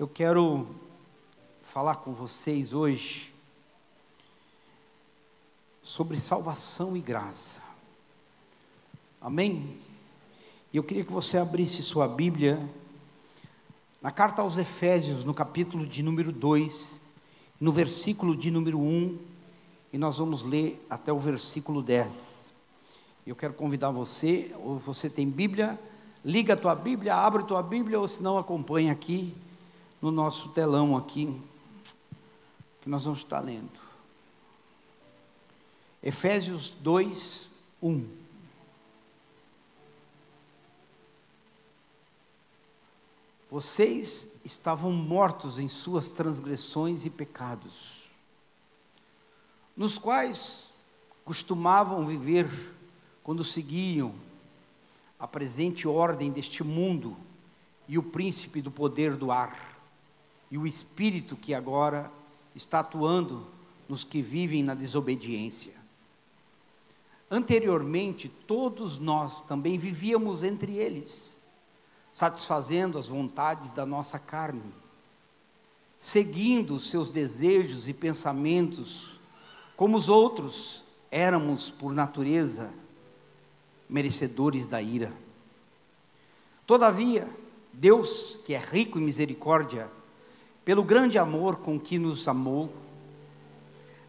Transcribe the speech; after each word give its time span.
Eu 0.00 0.08
quero 0.08 0.66
falar 1.62 1.96
com 1.96 2.14
vocês 2.14 2.72
hoje 2.72 3.30
sobre 5.82 6.18
salvação 6.18 6.96
e 6.96 7.00
graça. 7.00 7.60
Amém? 9.20 9.76
E 10.72 10.78
eu 10.78 10.82
queria 10.82 11.04
que 11.04 11.12
você 11.12 11.36
abrisse 11.36 11.82
sua 11.82 12.08
Bíblia 12.08 12.66
na 14.00 14.10
carta 14.10 14.40
aos 14.40 14.56
Efésios, 14.56 15.22
no 15.22 15.34
capítulo 15.34 15.86
de 15.86 16.02
número 16.02 16.32
2, 16.32 16.98
no 17.60 17.70
versículo 17.70 18.34
de 18.34 18.50
número 18.50 18.80
1, 18.80 19.18
e 19.92 19.98
nós 19.98 20.16
vamos 20.16 20.42
ler 20.42 20.82
até 20.88 21.12
o 21.12 21.18
versículo 21.18 21.82
10. 21.82 22.50
Eu 23.26 23.36
quero 23.36 23.52
convidar 23.52 23.90
você, 23.90 24.50
ou 24.64 24.78
você 24.78 25.10
tem 25.10 25.28
Bíblia, 25.28 25.78
liga 26.24 26.54
a 26.54 26.56
tua 26.56 26.74
Bíblia, 26.74 27.14
abre 27.16 27.42
a 27.42 27.44
tua 27.44 27.62
Bíblia, 27.62 28.00
ou 28.00 28.08
se 28.08 28.22
não, 28.22 28.38
acompanha 28.38 28.92
aqui 28.92 29.36
no 30.00 30.10
nosso 30.10 30.48
telão 30.50 30.96
aqui, 30.96 31.40
que 32.80 32.88
nós 32.88 33.04
vamos 33.04 33.20
estar 33.20 33.40
lendo. 33.40 33.78
Efésios 36.02 36.70
2, 36.70 37.50
1. 37.82 38.08
Vocês 43.50 44.28
estavam 44.44 44.92
mortos 44.92 45.58
em 45.58 45.68
suas 45.68 46.10
transgressões 46.12 47.04
e 47.04 47.10
pecados, 47.10 48.08
nos 49.76 49.98
quais 49.98 50.70
costumavam 51.24 52.06
viver 52.06 52.48
quando 53.22 53.44
seguiam 53.44 54.14
a 55.18 55.28
presente 55.28 55.86
ordem 55.86 56.30
deste 56.30 56.64
mundo 56.64 57.16
e 57.86 57.98
o 57.98 58.02
príncipe 58.02 58.62
do 58.62 58.70
poder 58.70 59.16
do 59.16 59.30
ar 59.30 59.69
e 60.50 60.58
o 60.58 60.66
espírito 60.66 61.36
que 61.36 61.54
agora 61.54 62.10
está 62.54 62.80
atuando 62.80 63.46
nos 63.88 64.04
que 64.04 64.20
vivem 64.20 64.62
na 64.62 64.74
desobediência. 64.74 65.74
Anteriormente, 67.30 68.28
todos 68.28 68.98
nós 68.98 69.40
também 69.42 69.78
vivíamos 69.78 70.42
entre 70.42 70.76
eles, 70.76 71.40
satisfazendo 72.12 72.98
as 72.98 73.08
vontades 73.08 73.72
da 73.72 73.86
nossa 73.86 74.18
carne, 74.18 74.74
seguindo 75.96 76.74
os 76.74 76.90
seus 76.90 77.10
desejos 77.10 77.88
e 77.88 77.94
pensamentos, 77.94 79.12
como 79.76 79.96
os 79.96 80.08
outros 80.08 80.84
éramos, 81.10 81.70
por 81.70 81.92
natureza, 81.92 82.70
merecedores 83.88 84.66
da 84.66 84.82
ira. 84.82 85.12
Todavia, 86.66 87.28
Deus, 87.72 88.40
que 88.44 88.54
é 88.54 88.58
rico 88.58 88.98
em 88.98 89.02
misericórdia, 89.02 89.90
pelo 90.64 90.84
grande 90.84 91.18
amor 91.18 91.56
com 91.56 91.78
que 91.78 91.98
nos 91.98 92.26
amou, 92.28 92.72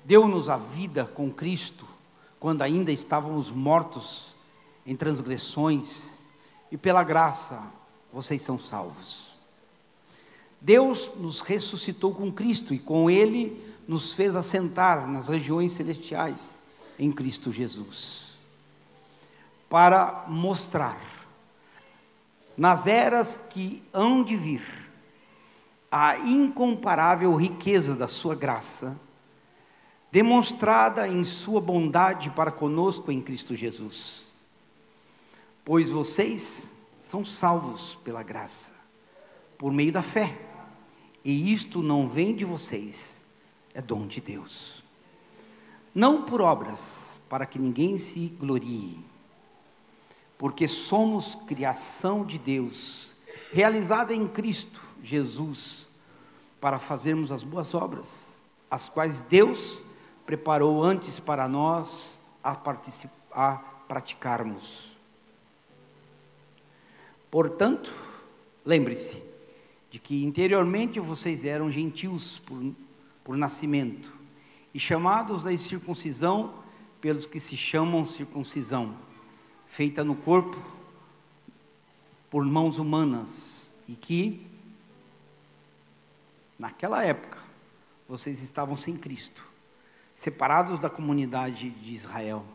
deu-nos 0.04 0.50
a 0.50 0.58
vida 0.58 1.06
com 1.06 1.32
Cristo, 1.32 1.86
quando 2.40 2.62
ainda 2.62 2.92
estávamos 2.92 3.50
mortos 3.50 4.36
em 4.86 4.96
transgressões, 4.96 6.20
e 6.72 6.78
pela 6.78 7.04
graça 7.04 7.62
vocês 8.12 8.42
são 8.42 8.58
salvos. 8.60 9.32
Deus 10.60 11.12
nos 11.18 11.40
ressuscitou 11.40 12.14
com 12.14 12.32
Cristo 12.32 12.74
e 12.74 12.80
com 12.80 13.10
Ele 13.10 13.64
nos 13.88 14.14
fez 14.14 14.36
assentar 14.36 15.08
nas 15.08 15.28
regiões 15.28 15.72
celestiais 15.72 16.60
em 17.00 17.12
Cristo 17.12 17.52
Jesus, 17.52 18.38
para 19.70 20.26
mostrar 20.28 21.00
nas 22.58 22.86
eras 22.86 23.42
que 23.50 23.82
hão 23.94 24.24
de 24.24 24.36
vir 24.36 24.81
a 25.92 26.17
incomparável 26.20 27.36
riqueza 27.36 27.94
da 27.94 28.08
sua 28.08 28.34
graça, 28.34 28.97
demonstrada 30.09 31.06
em 31.06 31.22
sua 31.25 31.59
bondade 31.59 32.30
para 32.30 32.50
conosco 32.50 33.11
em 33.11 33.22
Cristo 33.22 33.53
Jesus. 33.53 34.32
Pois 35.66 35.89
vocês 35.89 36.73
são 36.98 37.26
salvos 37.26 37.95
pela 37.95 38.23
graça, 38.23 38.71
por 39.58 39.73
meio 39.73 39.92
da 39.92 40.02
fé, 40.02 40.39
e 41.26 41.52
isto 41.52 41.82
não 41.82 42.08
vem 42.08 42.33
de 42.33 42.45
vocês, 42.45 43.21
é 43.73 43.82
dom 43.82 44.08
de 44.08 44.21
Deus. 44.21 44.82
Não 45.93 46.23
por 46.23 46.42
obras, 46.42 47.20
para 47.27 47.45
que 47.45 47.60
ninguém 47.60 47.98
se 47.98 48.27
glorie, 48.39 48.98
porque 50.37 50.67
somos 50.67 51.36
criação 51.36 52.26
de 52.26 52.39
Deus, 52.39 53.11
realizada 53.52 54.14
em 54.14 54.27
Cristo 54.27 54.80
Jesus 55.04 55.88
para 56.60 56.78
fazermos 56.78 57.32
as 57.32 57.44
boas 57.44 57.73
obras, 57.73 58.39
as 58.70 58.88
quais 58.88 59.22
Deus 59.22 59.80
preparou 60.26 60.84
antes 60.84 61.20
para 61.20 61.48
nós 61.48 62.22
a, 62.44 62.58
a 63.32 63.56
praticarmos. 63.88 64.92
Portanto, 67.30 67.92
lembre-se 68.66 69.23
de 69.90 70.00
que 70.00 70.23
interiormente 70.23 71.00
vocês 71.00 71.44
eram 71.44 71.72
gentios 71.72 72.40
por, 72.40 72.73
por 73.23 73.38
nascimento 73.38 74.14
e 74.73 74.80
chamados 74.80 75.44
da 75.44 75.58
circuncisão 75.58 76.54
pelos 77.02 77.26
que 77.26 77.40
se 77.40 77.58
chamam 77.58 78.06
circuncisão, 78.06 78.95
feita 79.66 80.04
no 80.04 80.16
corpo 80.16 80.61
por 82.30 82.45
mãos 82.45 82.78
humanas 82.78 83.73
e 83.88 83.94
que 83.94 84.51
Naquela 86.61 87.04
época, 87.04 87.39
vocês 88.08 88.39
estavam 88.44 88.77
sem 88.77 88.95
Cristo, 88.95 89.44
separados 90.14 90.80
da 90.80 90.92
comunidade 90.92 91.72
de 91.72 91.95
Israel, 91.95 92.45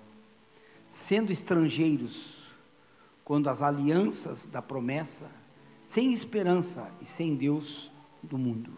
sendo 0.88 1.32
estrangeiros, 1.32 2.46
quando 3.24 3.50
as 3.50 3.62
alianças 3.62 4.46
da 4.46 4.62
promessa, 4.62 5.28
sem 5.84 6.12
esperança 6.12 6.88
e 7.00 7.04
sem 7.04 7.34
Deus 7.34 7.90
do 8.22 8.38
mundo. 8.38 8.70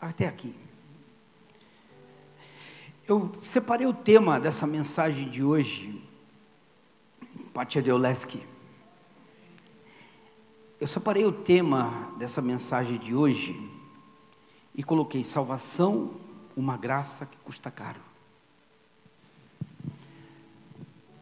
Até 0.00 0.26
aqui. 0.26 0.56
Eu 3.06 3.32
separei 3.38 3.86
o 3.86 3.94
tema 3.94 4.40
dessa 4.40 4.66
mensagem 4.66 5.30
de 5.30 5.44
hoje, 5.44 6.02
Patia 7.54 7.80
Deoleski. 7.80 8.42
Eu 10.80 10.88
separei 10.88 11.24
o 11.24 11.30
tema 11.30 12.12
dessa 12.18 12.42
mensagem 12.42 12.98
de 12.98 13.14
hoje 13.14 13.71
e 14.74 14.82
coloquei 14.82 15.22
salvação, 15.22 16.12
uma 16.56 16.76
graça 16.76 17.26
que 17.26 17.36
custa 17.38 17.70
caro. 17.70 18.00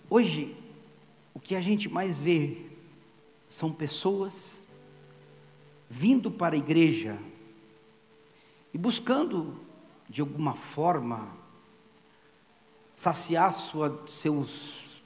Hoje, 0.08 0.56
o 1.34 1.40
que 1.40 1.54
a 1.54 1.60
gente 1.60 1.88
mais 1.88 2.20
vê 2.20 2.66
são 3.46 3.72
pessoas 3.72 4.64
vindo 5.88 6.30
para 6.30 6.54
a 6.54 6.58
igreja 6.58 7.18
e 8.72 8.78
buscando, 8.78 9.60
de 10.08 10.20
alguma 10.20 10.54
forma, 10.54 11.28
saciar 12.94 13.52
sua, 13.52 14.02
seus 14.06 14.96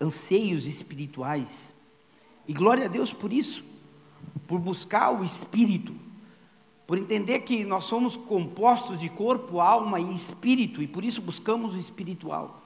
anseios 0.00 0.66
espirituais. 0.66 1.74
E 2.46 2.52
glória 2.52 2.84
a 2.84 2.88
Deus 2.88 3.12
por 3.12 3.32
isso, 3.32 3.64
por 4.46 4.58
buscar 4.58 5.10
o 5.10 5.24
Espírito 5.24 5.94
por 6.86 6.98
entender 6.98 7.40
que 7.40 7.64
nós 7.64 7.84
somos 7.84 8.16
compostos 8.16 9.00
de 9.00 9.08
corpo, 9.08 9.60
alma 9.60 9.98
e 9.98 10.14
espírito, 10.14 10.82
e 10.82 10.86
por 10.86 11.04
isso 11.04 11.22
buscamos 11.22 11.74
o 11.74 11.78
espiritual. 11.78 12.60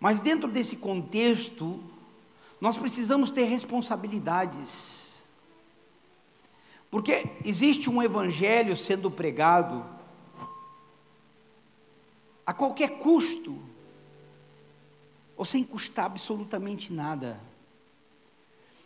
Mas 0.00 0.20
dentro 0.20 0.48
desse 0.48 0.76
contexto, 0.76 1.80
nós 2.60 2.76
precisamos 2.76 3.30
ter 3.30 3.44
responsabilidades. 3.44 5.22
Porque 6.90 7.26
existe 7.44 7.88
um 7.88 8.02
evangelho 8.02 8.76
sendo 8.76 9.10
pregado 9.10 9.84
a 12.44 12.52
qualquer 12.52 12.98
custo, 12.98 13.58
ou 15.36 15.44
sem 15.44 15.62
custar 15.62 16.06
absolutamente 16.06 16.92
nada. 16.92 17.38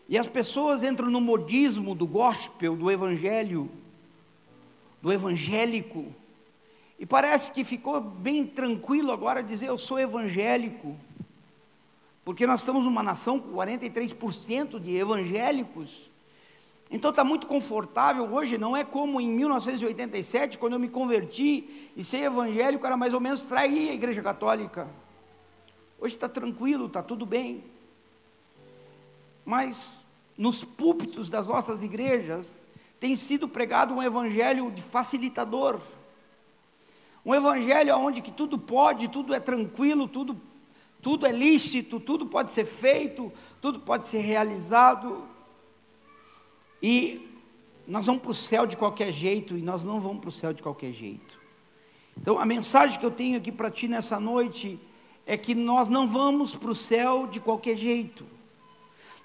E 0.09 0.19
as 0.19 0.27
pessoas 0.27 0.83
entram 0.83 1.09
no 1.09 1.21
modismo 1.21 1.95
do 1.95 2.07
gospel, 2.07 2.77
do 2.77 2.91
evangelho, 2.91 3.71
do 5.03 5.13
evangélico. 5.13 6.15
E 6.99 7.05
parece 7.05 7.51
que 7.51 7.65
ficou 7.65 8.01
bem 8.01 8.47
tranquilo 8.47 9.11
agora 9.11 9.43
dizer 9.43 9.67
eu 9.67 9.77
sou 9.77 9.99
evangélico. 9.99 10.97
Porque 12.25 12.47
nós 12.47 12.61
estamos 12.61 12.85
numa 12.85 13.03
nação 13.03 13.41
com 13.41 13.53
43% 13.55 14.79
de 14.79 14.97
evangélicos. 14.97 16.09
Então 16.89 17.11
está 17.11 17.25
muito 17.25 17.47
confortável 17.47 18.33
hoje, 18.33 18.57
não 18.59 18.77
é 18.77 18.85
como 18.85 19.21
em 19.21 19.29
1987, 19.29 20.59
quando 20.59 20.75
eu 20.75 20.79
me 20.79 20.89
converti 20.89 21.91
e 21.97 22.05
ser 22.05 22.19
evangélico 22.19 22.87
era 22.87 22.97
mais 22.97 23.15
ou 23.15 23.21
menos 23.21 23.43
trair 23.43 23.91
a 23.91 23.95
igreja 23.95 24.23
católica. 24.23 24.89
Hoje 25.99 26.15
está 26.15 26.29
tranquilo, 26.29 26.87
está 26.87 27.03
tudo 27.03 27.25
bem. 27.27 27.65
Mas 29.45 30.05
nos 30.37 30.63
púlpitos 30.63 31.29
das 31.29 31.49
nossas 31.49 31.83
igrejas, 31.83 32.62
tem 33.03 33.17
sido 33.17 33.49
pregado 33.49 33.93
um 33.93 34.01
evangelho 34.01 34.71
de 34.71 34.81
facilitador. 34.81 35.81
Um 37.27 37.35
evangelho 37.35 37.97
onde 37.97 38.23
que 38.23 38.31
tudo 38.31 38.57
pode, 38.57 39.09
tudo 39.09 39.35
é 39.35 39.41
tranquilo, 39.41 40.07
tudo, 40.07 40.41
tudo 41.03 41.27
é 41.27 41.33
lícito, 41.33 41.99
tudo 41.99 42.27
pode 42.27 42.53
ser 42.53 42.65
feito, 42.65 43.33
tudo 43.61 43.81
pode 43.81 44.07
ser 44.07 44.21
realizado. 44.21 45.25
E 46.81 47.29
nós 47.89 48.07
vamos 48.07 48.23
para 48.23 48.31
o 48.31 48.35
céu 48.35 48.67
de 48.67 48.77
qualquer 48.77 49.11
jeito 49.11 49.59
e 49.59 49.63
nós 49.63 49.83
não 49.83 49.99
vamos 49.99 50.21
para 50.21 50.29
o 50.29 50.33
céu 50.33 50.53
de 50.53 50.63
qualquer 50.63 50.93
jeito. 50.93 51.41
Então, 52.17 52.39
a 52.39 52.47
mensagem 52.47 53.01
que 53.01 53.05
eu 53.05 53.11
tenho 53.11 53.37
aqui 53.37 53.51
para 53.51 53.69
ti 53.69 53.89
nessa 53.89 54.21
noite 54.21 54.79
é 55.27 55.37
que 55.37 55.57
nós 55.57 55.89
não 55.89 56.07
vamos 56.07 56.55
para 56.55 56.71
o 56.71 56.75
céu 56.75 57.27
de 57.27 57.41
qualquer 57.41 57.75
jeito. 57.75 58.25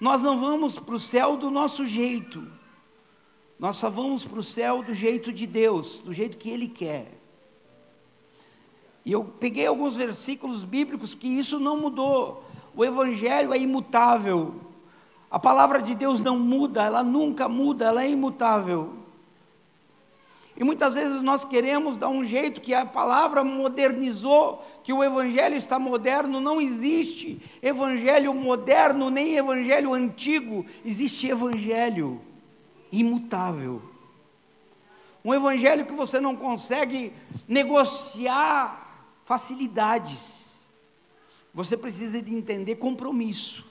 Nós 0.00 0.20
não 0.20 0.40
vamos 0.40 0.80
para 0.80 0.96
o 0.96 0.98
céu 0.98 1.36
do 1.36 1.48
nosso 1.48 1.86
jeito. 1.86 2.57
Nós 3.58 3.76
só 3.76 3.90
vamos 3.90 4.24
para 4.24 4.38
o 4.38 4.42
céu 4.42 4.82
do 4.82 4.94
jeito 4.94 5.32
de 5.32 5.46
Deus, 5.46 6.00
do 6.00 6.12
jeito 6.12 6.36
que 6.36 6.48
Ele 6.48 6.68
quer. 6.68 7.12
E 9.04 9.10
eu 9.10 9.24
peguei 9.24 9.66
alguns 9.66 9.96
versículos 9.96 10.62
bíblicos 10.62 11.12
que 11.12 11.26
isso 11.26 11.58
não 11.58 11.76
mudou. 11.76 12.44
O 12.76 12.84
Evangelho 12.84 13.52
é 13.52 13.58
imutável. 13.58 14.54
A 15.30 15.38
palavra 15.38 15.82
de 15.82 15.94
Deus 15.94 16.20
não 16.20 16.38
muda, 16.38 16.84
ela 16.84 17.02
nunca 17.02 17.48
muda, 17.48 17.86
ela 17.86 18.04
é 18.04 18.10
imutável. 18.10 18.94
E 20.56 20.62
muitas 20.64 20.94
vezes 20.94 21.20
nós 21.20 21.44
queremos 21.44 21.96
dar 21.96 22.08
um 22.08 22.24
jeito 22.24 22.60
que 22.60 22.74
a 22.74 22.84
palavra 22.84 23.44
modernizou, 23.44 24.64
que 24.82 24.92
o 24.92 25.04
evangelho 25.04 25.56
está 25.56 25.78
moderno, 25.78 26.40
não 26.40 26.60
existe 26.60 27.40
evangelho 27.62 28.34
moderno 28.34 29.08
nem 29.08 29.36
evangelho 29.36 29.94
antigo, 29.94 30.66
existe 30.84 31.28
evangelho 31.28 32.20
imutável. 32.90 33.82
Um 35.24 35.34
evangelho 35.34 35.86
que 35.86 35.92
você 35.92 36.20
não 36.20 36.36
consegue 36.36 37.12
negociar 37.46 39.14
facilidades. 39.24 40.66
Você 41.52 41.76
precisa 41.76 42.22
de 42.22 42.34
entender 42.34 42.76
compromisso 42.76 43.64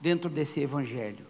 dentro 0.00 0.28
desse 0.28 0.60
evangelho. 0.60 1.26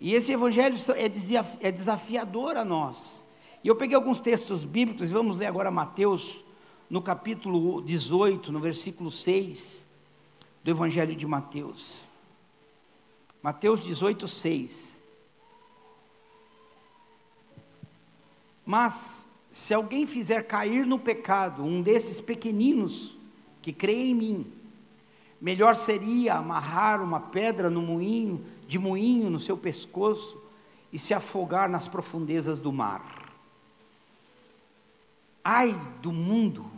E 0.00 0.14
esse 0.14 0.32
evangelho 0.32 0.76
é, 0.96 1.66
é 1.68 1.70
desafiador 1.72 2.56
a 2.56 2.64
nós. 2.64 3.24
E 3.62 3.68
eu 3.68 3.76
peguei 3.76 3.94
alguns 3.94 4.20
textos 4.20 4.64
bíblicos, 4.64 5.10
vamos 5.10 5.36
ler 5.36 5.46
agora 5.46 5.70
Mateus, 5.70 6.42
no 6.88 7.02
capítulo 7.02 7.82
18, 7.82 8.50
no 8.50 8.58
versículo 8.58 9.10
6 9.10 9.86
do 10.64 10.70
Evangelho 10.70 11.14
de 11.14 11.26
Mateus. 11.26 12.00
Mateus 13.42 13.80
18, 13.80 14.26
6. 14.26 14.99
Mas, 18.70 19.26
se 19.50 19.74
alguém 19.74 20.06
fizer 20.06 20.44
cair 20.44 20.86
no 20.86 20.96
pecado 20.96 21.64
um 21.64 21.82
desses 21.82 22.20
pequeninos 22.20 23.16
que 23.60 23.72
crê 23.72 24.10
em 24.10 24.14
mim, 24.14 24.52
melhor 25.40 25.74
seria 25.74 26.34
amarrar 26.34 27.02
uma 27.02 27.18
pedra 27.18 27.68
no 27.68 27.82
moinho, 27.82 28.46
de 28.68 28.78
moinho 28.78 29.28
no 29.28 29.40
seu 29.40 29.56
pescoço 29.56 30.40
e 30.92 31.00
se 31.00 31.12
afogar 31.12 31.68
nas 31.68 31.88
profundezas 31.88 32.60
do 32.60 32.72
mar. 32.72 33.34
Ai 35.42 35.76
do 36.00 36.12
mundo, 36.12 36.70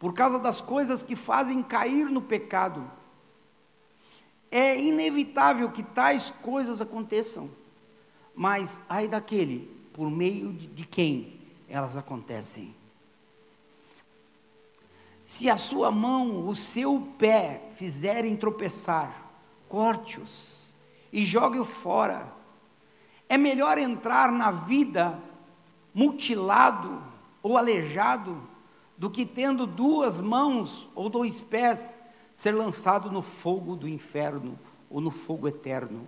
por 0.00 0.14
causa 0.14 0.40
das 0.40 0.60
coisas 0.60 1.04
que 1.04 1.14
fazem 1.14 1.62
cair 1.62 2.06
no 2.06 2.20
pecado. 2.20 2.84
É 4.50 4.76
inevitável 4.76 5.70
que 5.70 5.84
tais 5.84 6.30
coisas 6.42 6.80
aconteçam, 6.80 7.48
mas 8.34 8.82
ai 8.88 9.06
daquele 9.06 9.81
por 9.92 10.10
meio 10.10 10.52
de 10.52 10.86
quem 10.86 11.40
elas 11.68 11.96
acontecem. 11.96 12.74
Se 15.24 15.48
a 15.48 15.56
sua 15.56 15.90
mão, 15.90 16.48
o 16.48 16.54
seu 16.54 17.08
pé 17.18 17.70
fizerem 17.74 18.36
tropeçar, 18.36 19.30
corte-os 19.68 20.70
e 21.12 21.24
jogue-o 21.24 21.64
fora. 21.64 22.32
É 23.28 23.38
melhor 23.38 23.78
entrar 23.78 24.30
na 24.30 24.50
vida 24.50 25.18
mutilado 25.94 27.02
ou 27.42 27.56
aleijado, 27.56 28.40
do 28.96 29.10
que 29.10 29.26
tendo 29.26 29.66
duas 29.66 30.20
mãos 30.20 30.88
ou 30.94 31.08
dois 31.08 31.40
pés, 31.40 31.98
ser 32.34 32.52
lançado 32.52 33.10
no 33.10 33.20
fogo 33.20 33.74
do 33.74 33.88
inferno 33.88 34.58
ou 34.88 35.00
no 35.00 35.10
fogo 35.10 35.48
eterno. 35.48 36.06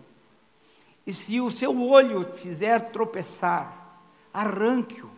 E 1.07 1.13
se 1.13 1.41
o 1.41 1.51
seu 1.51 1.83
olho 1.83 2.33
fizer 2.33 2.91
tropeçar, 2.91 4.01
arranque-o 4.33 5.11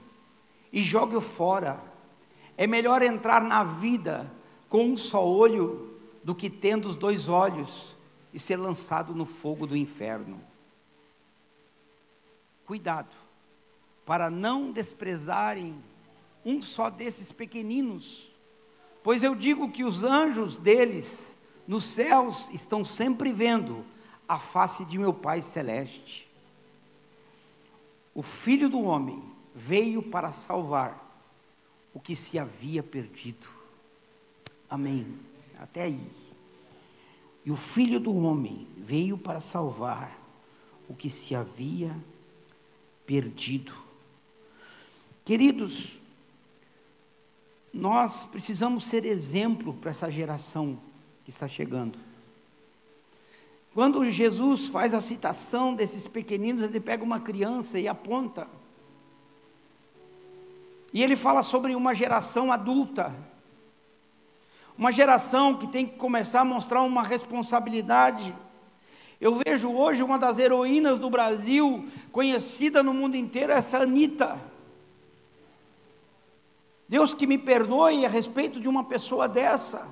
e 0.73 0.83
jogue-o 0.83 1.21
fora. 1.21 1.81
É 2.57 2.67
melhor 2.67 3.03
entrar 3.03 3.43
na 3.43 3.63
vida 3.63 4.31
com 4.69 4.85
um 4.85 4.97
só 4.97 5.25
olho 5.25 5.95
do 6.25 6.35
que 6.35 6.51
tendo 6.51 6.89
os 6.89 6.97
dois 6.97 7.29
olhos 7.29 7.95
e 8.35 8.41
ser 8.41 8.57
lançado 8.57 9.15
no 9.15 9.25
fogo 9.25 9.67
do 9.67 9.77
inferno. 9.77 10.41
Cuidado, 12.67 13.15
para 14.05 14.29
não 14.29 14.73
desprezarem 14.73 15.77
um 16.45 16.61
só 16.61 16.91
desses 16.91 17.31
pequeninos, 17.31 18.31
pois 19.03 19.23
eu 19.23 19.35
digo 19.35 19.71
que 19.71 19.85
os 19.85 20.03
anjos 20.03 20.57
deles 20.57 21.37
nos 21.67 21.87
céus 21.87 22.51
estão 22.51 22.85
sempre 22.85 23.33
vendo 23.33 23.85
a 24.29 24.39
face 24.39 24.85
de 24.85 24.99
meu 24.99 25.13
Pai 25.13 25.41
celeste. 25.41 26.29
O 28.15 28.23
Filho 28.23 28.69
do 28.69 28.81
Homem 28.81 29.23
veio 29.55 30.03
para 30.03 30.33
salvar 30.33 31.03
o 31.93 32.01
que 32.01 32.17
se 32.17 32.39
havia 32.39 32.83
perdido. 32.83 33.47
Amém. 34.69 35.19
Até 35.59 35.83
aí. 35.83 36.11
E 37.45 37.51
o 37.51 37.57
Filho 37.57 38.01
do 38.01 38.15
Homem 38.15 38.67
veio 38.77 39.17
para 39.17 39.41
salvar 39.41 40.19
o 40.89 40.95
que 40.95 41.09
se 41.09 41.35
havia 41.35 41.95
perdido. 43.07 43.73
Queridos, 45.25 45.99
nós 47.73 48.25
precisamos 48.25 48.85
ser 48.85 49.05
exemplo 49.05 49.75
para 49.75 49.91
essa 49.91 50.11
geração 50.11 50.79
que 51.25 51.31
está 51.31 51.47
chegando. 51.47 51.99
Quando 53.77 54.11
Jesus 54.11 54.69
faz 54.69 54.95
a 54.95 55.03
citação 55.03 55.75
desses 55.75 56.07
pequeninos, 56.07 56.63
ele 56.63 56.81
pega 56.81 57.05
uma 57.05 57.21
criança 57.21 57.79
e 57.79 57.87
aponta. 57.87 58.49
E 60.95 61.03
ele 61.03 61.15
fala 61.15 61.43
sobre 61.43 61.75
uma 61.77 61.95
geração 61.95 62.51
adulta. 62.51 63.15
Uma 64.79 64.91
geração 64.91 65.59
que 65.59 65.67
tem 65.67 65.87
que 65.87 65.97
começar 65.97 66.41
a 66.41 66.45
mostrar 66.45 66.81
uma 66.81 67.03
responsabilidade. 67.03 68.35
Eu 69.21 69.35
vejo 69.47 69.71
hoje 69.71 70.03
uma 70.03 70.19
das 70.19 70.39
heroínas 70.39 70.99
do 70.99 71.11
Brasil, 71.11 71.87
conhecida 72.11 72.83
no 72.83 72.95
mundo 72.95 73.15
inteiro, 73.15 73.53
essa 73.53 73.81
Anitta. 73.81 74.41
Deus 76.89 77.13
que 77.13 77.27
me 77.27 77.37
perdoe 77.37 78.07
a 78.07 78.09
respeito 78.09 78.59
de 78.59 78.71
uma 78.71 78.85
pessoa 78.85 79.29
dessa. 79.29 79.87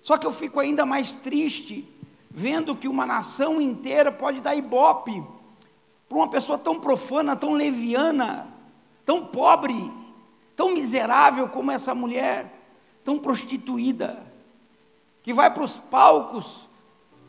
Só 0.00 0.16
que 0.16 0.24
eu 0.24 0.30
fico 0.30 0.60
ainda 0.60 0.86
mais 0.86 1.14
triste 1.14 1.92
vendo 2.36 2.74
que 2.74 2.88
uma 2.88 3.06
nação 3.06 3.60
inteira 3.60 4.10
pode 4.10 4.40
dar 4.40 4.56
ibope 4.56 5.22
para 6.08 6.18
uma 6.18 6.28
pessoa 6.28 6.58
tão 6.58 6.80
profana, 6.80 7.36
tão 7.36 7.52
leviana, 7.52 8.52
tão 9.06 9.24
pobre, 9.24 9.92
tão 10.56 10.74
miserável 10.74 11.48
como 11.48 11.70
essa 11.70 11.94
mulher, 11.94 12.52
tão 13.04 13.20
prostituída, 13.20 14.20
que 15.22 15.32
vai 15.32 15.48
para 15.48 15.62
os 15.62 15.76
palcos 15.76 16.68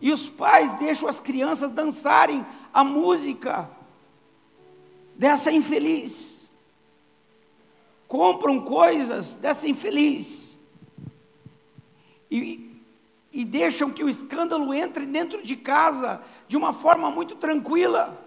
e 0.01 0.11
os 0.11 0.27
pais 0.27 0.73
deixam 0.73 1.07
as 1.07 1.19
crianças 1.19 1.69
dançarem 1.69 2.43
a 2.73 2.83
música 2.83 3.69
dessa 5.15 5.51
infeliz. 5.51 6.49
Compram 8.07 8.59
coisas 8.61 9.35
dessa 9.35 9.67
infeliz. 9.67 10.57
E, 12.29 12.74
e 13.35 13.45
deixam 13.45 13.91
que 13.91 14.03
o 14.03 14.09
escândalo 14.09 14.73
entre 14.73 15.05
dentro 15.05 15.43
de 15.43 15.55
casa 15.55 16.21
de 16.47 16.55
uma 16.55 16.73
forma 16.73 17.11
muito 17.11 17.35
tranquila. 17.35 18.17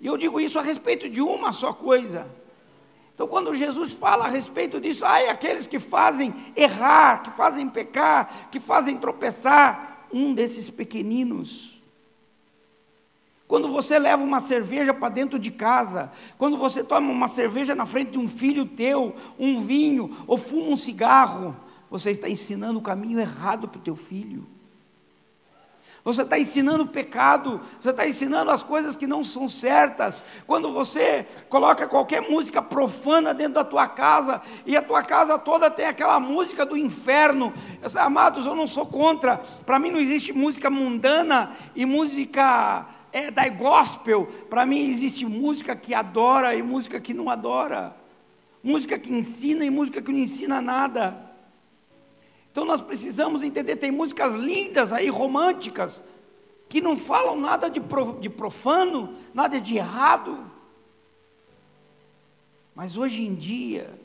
E 0.00 0.06
eu 0.06 0.18
digo 0.18 0.40
isso 0.40 0.58
a 0.58 0.62
respeito 0.62 1.08
de 1.08 1.22
uma 1.22 1.52
só 1.52 1.72
coisa. 1.72 2.26
Então, 3.14 3.26
quando 3.26 3.54
Jesus 3.54 3.92
fala 3.92 4.24
a 4.24 4.28
respeito 4.28 4.80
disso, 4.80 5.04
ai, 5.04 5.28
aqueles 5.28 5.66
que 5.66 5.78
fazem 5.78 6.34
errar, 6.56 7.22
que 7.22 7.30
fazem 7.30 7.68
pecar, 7.68 8.48
que 8.50 8.60
fazem 8.60 8.98
tropeçar, 8.98 10.06
um 10.12 10.34
desses 10.34 10.68
pequeninos 10.68 11.78
quando 13.48 13.68
você 13.68 13.98
leva 13.98 14.22
uma 14.22 14.42
cerveja 14.42 14.92
para 14.92 15.08
dentro 15.08 15.38
de 15.38 15.50
casa, 15.50 16.12
quando 16.36 16.58
você 16.58 16.84
toma 16.84 17.10
uma 17.10 17.28
cerveja 17.28 17.74
na 17.74 17.86
frente 17.86 18.10
de 18.10 18.18
um 18.18 18.28
filho 18.28 18.66
teu, 18.66 19.16
um 19.38 19.62
vinho, 19.62 20.14
ou 20.26 20.36
fuma 20.36 20.68
um 20.68 20.76
cigarro, 20.76 21.56
você 21.90 22.10
está 22.10 22.28
ensinando 22.28 22.78
o 22.78 22.82
caminho 22.82 23.18
errado 23.18 23.68
para 23.68 23.78
o 23.78 23.82
teu 23.82 23.96
filho. 23.96 24.46
Você 26.08 26.22
está 26.22 26.38
ensinando 26.38 26.84
o 26.84 26.88
pecado, 26.88 27.60
você 27.82 27.90
está 27.90 28.08
ensinando 28.08 28.50
as 28.50 28.62
coisas 28.62 28.96
que 28.96 29.06
não 29.06 29.22
são 29.22 29.46
certas. 29.46 30.24
Quando 30.46 30.72
você 30.72 31.26
coloca 31.50 31.86
qualquer 31.86 32.22
música 32.22 32.62
profana 32.62 33.34
dentro 33.34 33.54
da 33.54 33.64
tua 33.64 33.86
casa 33.86 34.40
e 34.64 34.74
a 34.74 34.80
tua 34.80 35.02
casa 35.02 35.38
toda 35.38 35.70
tem 35.70 35.84
aquela 35.84 36.18
música 36.18 36.64
do 36.64 36.78
inferno, 36.78 37.52
amados, 37.94 38.46
eu 38.46 38.54
não 38.54 38.66
sou 38.66 38.86
contra. 38.86 39.36
Para 39.66 39.78
mim 39.78 39.90
não 39.90 40.00
existe 40.00 40.32
música 40.32 40.70
mundana 40.70 41.54
e 41.76 41.84
música 41.84 42.86
é, 43.12 43.30
da 43.30 43.46
gospel. 43.48 44.26
Para 44.48 44.64
mim 44.64 44.90
existe 44.90 45.26
música 45.26 45.76
que 45.76 45.92
adora 45.92 46.54
e 46.54 46.62
música 46.62 46.98
que 47.00 47.12
não 47.12 47.28
adora, 47.28 47.94
música 48.62 48.98
que 48.98 49.12
ensina 49.12 49.62
e 49.62 49.68
música 49.68 50.00
que 50.00 50.10
não 50.10 50.18
ensina 50.18 50.62
nada. 50.62 51.27
Então 52.58 52.66
nós 52.66 52.80
precisamos 52.80 53.44
entender, 53.44 53.76
tem 53.76 53.92
músicas 53.92 54.34
lindas 54.34 54.92
aí, 54.92 55.08
românticas, 55.08 56.02
que 56.68 56.80
não 56.80 56.96
falam 56.96 57.40
nada 57.40 57.70
de 57.70 58.28
profano, 58.28 59.14
nada 59.32 59.60
de 59.60 59.76
errado. 59.76 60.44
Mas 62.74 62.96
hoje 62.96 63.24
em 63.24 63.32
dia, 63.32 63.96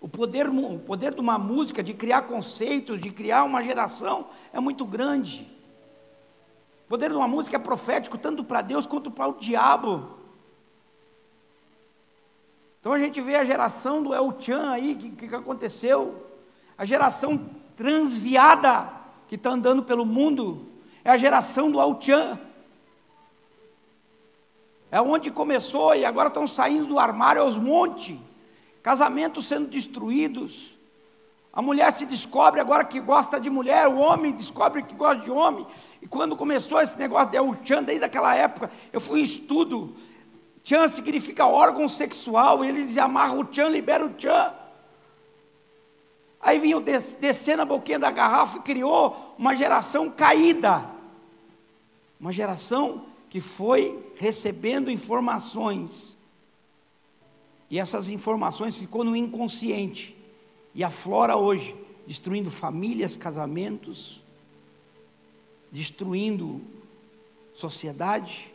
o 0.00 0.08
poder, 0.08 0.48
o 0.48 0.78
poder 0.78 1.12
de 1.12 1.20
uma 1.20 1.36
música, 1.36 1.82
de 1.82 1.94
criar 1.94 2.22
conceitos, 2.28 3.00
de 3.00 3.10
criar 3.10 3.42
uma 3.42 3.60
geração, 3.60 4.28
é 4.52 4.60
muito 4.60 4.84
grande. 4.84 5.50
O 6.86 6.90
poder 6.90 7.10
de 7.10 7.16
uma 7.16 7.26
música 7.26 7.56
é 7.56 7.58
profético 7.58 8.16
tanto 8.18 8.44
para 8.44 8.62
Deus 8.62 8.86
quanto 8.86 9.10
para 9.10 9.26
o 9.26 9.34
diabo. 9.34 10.16
Então 12.78 12.92
a 12.92 13.00
gente 13.00 13.20
vê 13.20 13.34
a 13.34 13.44
geração 13.44 14.00
do 14.00 14.14
El 14.14 14.32
Chan 14.38 14.70
aí, 14.70 14.94
que, 14.94 15.10
que 15.26 15.34
aconteceu 15.34 16.29
a 16.80 16.84
geração 16.86 17.38
transviada 17.76 18.90
que 19.28 19.34
está 19.34 19.50
andando 19.50 19.82
pelo 19.82 20.06
mundo 20.06 20.66
é 21.04 21.10
a 21.10 21.16
geração 21.18 21.70
do 21.70 21.78
Altian. 21.78 22.40
É 24.90 24.98
onde 24.98 25.30
começou 25.30 25.94
e 25.94 26.06
agora 26.06 26.28
estão 26.28 26.48
saindo 26.48 26.86
do 26.86 26.98
armário 26.98 27.42
aos 27.42 27.54
montes. 27.54 28.18
Casamentos 28.82 29.46
sendo 29.46 29.68
destruídos. 29.68 30.70
A 31.52 31.60
mulher 31.60 31.92
se 31.92 32.06
descobre 32.06 32.62
agora 32.62 32.82
que 32.82 32.98
gosta 32.98 33.38
de 33.38 33.50
mulher, 33.50 33.86
o 33.86 33.98
homem 33.98 34.32
descobre 34.32 34.82
que 34.82 34.94
gosta 34.94 35.22
de 35.22 35.30
homem. 35.30 35.66
E 36.00 36.08
quando 36.08 36.34
começou 36.34 36.80
esse 36.80 36.96
negócio 36.96 37.30
de 37.30 37.68
Chan, 37.68 37.82
desde 37.82 38.06
aquela 38.06 38.34
época, 38.34 38.70
eu 38.90 39.02
fui 39.02 39.20
em 39.20 39.24
estudo. 39.24 39.94
Chan 40.64 40.88
significa 40.88 41.44
órgão 41.44 41.86
sexual, 41.86 42.64
eles 42.64 42.96
amarram 42.96 43.40
o 43.40 43.54
Chan, 43.54 43.68
liberam 43.68 44.06
o 44.06 44.14
Chan. 44.18 44.59
Aí 46.40 46.58
vinham 46.58 46.80
des, 46.80 47.12
descendo 47.20 47.62
a 47.62 47.66
boquinha 47.66 47.98
da 47.98 48.10
garrafa 48.10 48.58
e 48.58 48.62
criou 48.62 49.34
uma 49.38 49.54
geração 49.54 50.10
caída. 50.10 50.88
Uma 52.18 52.32
geração 52.32 53.04
que 53.28 53.40
foi 53.40 54.12
recebendo 54.16 54.90
informações. 54.90 56.14
E 57.70 57.78
essas 57.78 58.08
informações 58.08 58.76
ficou 58.76 59.04
no 59.04 59.14
inconsciente. 59.14 60.16
E 60.74 60.82
aflora 60.82 61.36
hoje, 61.36 61.76
destruindo 62.06 62.50
famílias, 62.50 63.16
casamentos, 63.16 64.20
destruindo 65.70 66.60
sociedade, 67.52 68.52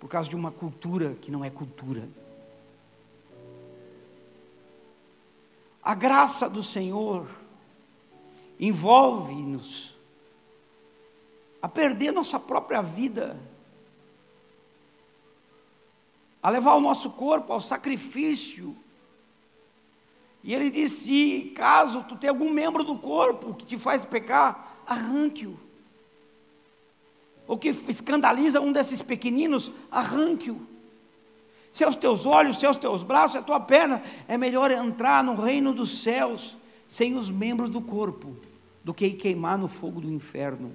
por 0.00 0.08
causa 0.08 0.28
de 0.28 0.36
uma 0.36 0.50
cultura 0.50 1.16
que 1.20 1.30
não 1.30 1.44
é 1.44 1.50
cultura. 1.50 2.08
A 5.86 5.94
graça 5.94 6.50
do 6.50 6.64
Senhor 6.64 7.28
envolve-nos 8.58 9.94
a 11.62 11.68
perder 11.68 12.10
nossa 12.10 12.40
própria 12.40 12.82
vida, 12.82 13.38
a 16.42 16.50
levar 16.50 16.74
o 16.74 16.80
nosso 16.80 17.10
corpo 17.10 17.52
ao 17.52 17.60
sacrifício. 17.60 18.76
E 20.42 20.52
ele 20.52 20.70
disse: 20.70 21.52
caso 21.54 22.02
tu 22.02 22.16
tenha 22.16 22.32
algum 22.32 22.50
membro 22.50 22.82
do 22.82 22.98
corpo 22.98 23.54
que 23.54 23.64
te 23.64 23.78
faz 23.78 24.04
pecar, 24.04 24.82
arranque-o. 24.84 25.56
Ou 27.46 27.56
que 27.56 27.68
escandaliza 27.68 28.60
um 28.60 28.72
desses 28.72 29.00
pequeninos, 29.00 29.70
arranque-o 29.88 30.66
se 31.70 31.84
os 31.84 31.96
teus 31.96 32.24
olhos, 32.24 32.58
se 32.58 32.66
os 32.66 32.76
teus 32.76 33.02
braços, 33.02 33.36
a 33.36 33.42
tua 33.42 33.60
perna, 33.60 34.02
é 34.26 34.38
melhor 34.38 34.70
entrar 34.70 35.22
no 35.22 35.34
reino 35.34 35.72
dos 35.72 36.02
céus 36.02 36.56
sem 36.88 37.14
os 37.14 37.28
membros 37.28 37.68
do 37.68 37.80
corpo 37.80 38.36
do 38.82 38.94
que 38.94 39.10
queimar 39.10 39.58
no 39.58 39.68
fogo 39.68 40.00
do 40.00 40.10
inferno. 40.10 40.74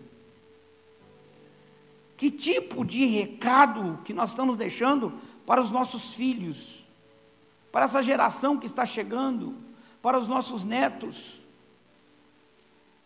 Que 2.18 2.30
tipo 2.30 2.86
de 2.86 3.06
recado 3.06 4.00
que 4.04 4.14
nós 4.14 4.30
estamos 4.32 4.58
deixando 4.58 5.14
para 5.46 5.60
os 5.60 5.72
nossos 5.72 6.14
filhos, 6.14 6.84
para 7.72 7.86
essa 7.86 8.04
geração 8.04 8.58
que 8.58 8.66
está 8.66 8.86
chegando, 8.86 9.56
para 10.02 10.20
os 10.20 10.28
nossos 10.28 10.64
netos? 10.64 11.40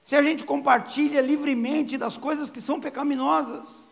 Se 0.01 0.15
a 0.15 0.21
gente 0.21 0.43
compartilha 0.43 1.21
livremente 1.21 1.97
das 1.97 2.17
coisas 2.17 2.49
que 2.49 2.59
são 2.59 2.79
pecaminosas, 2.79 3.85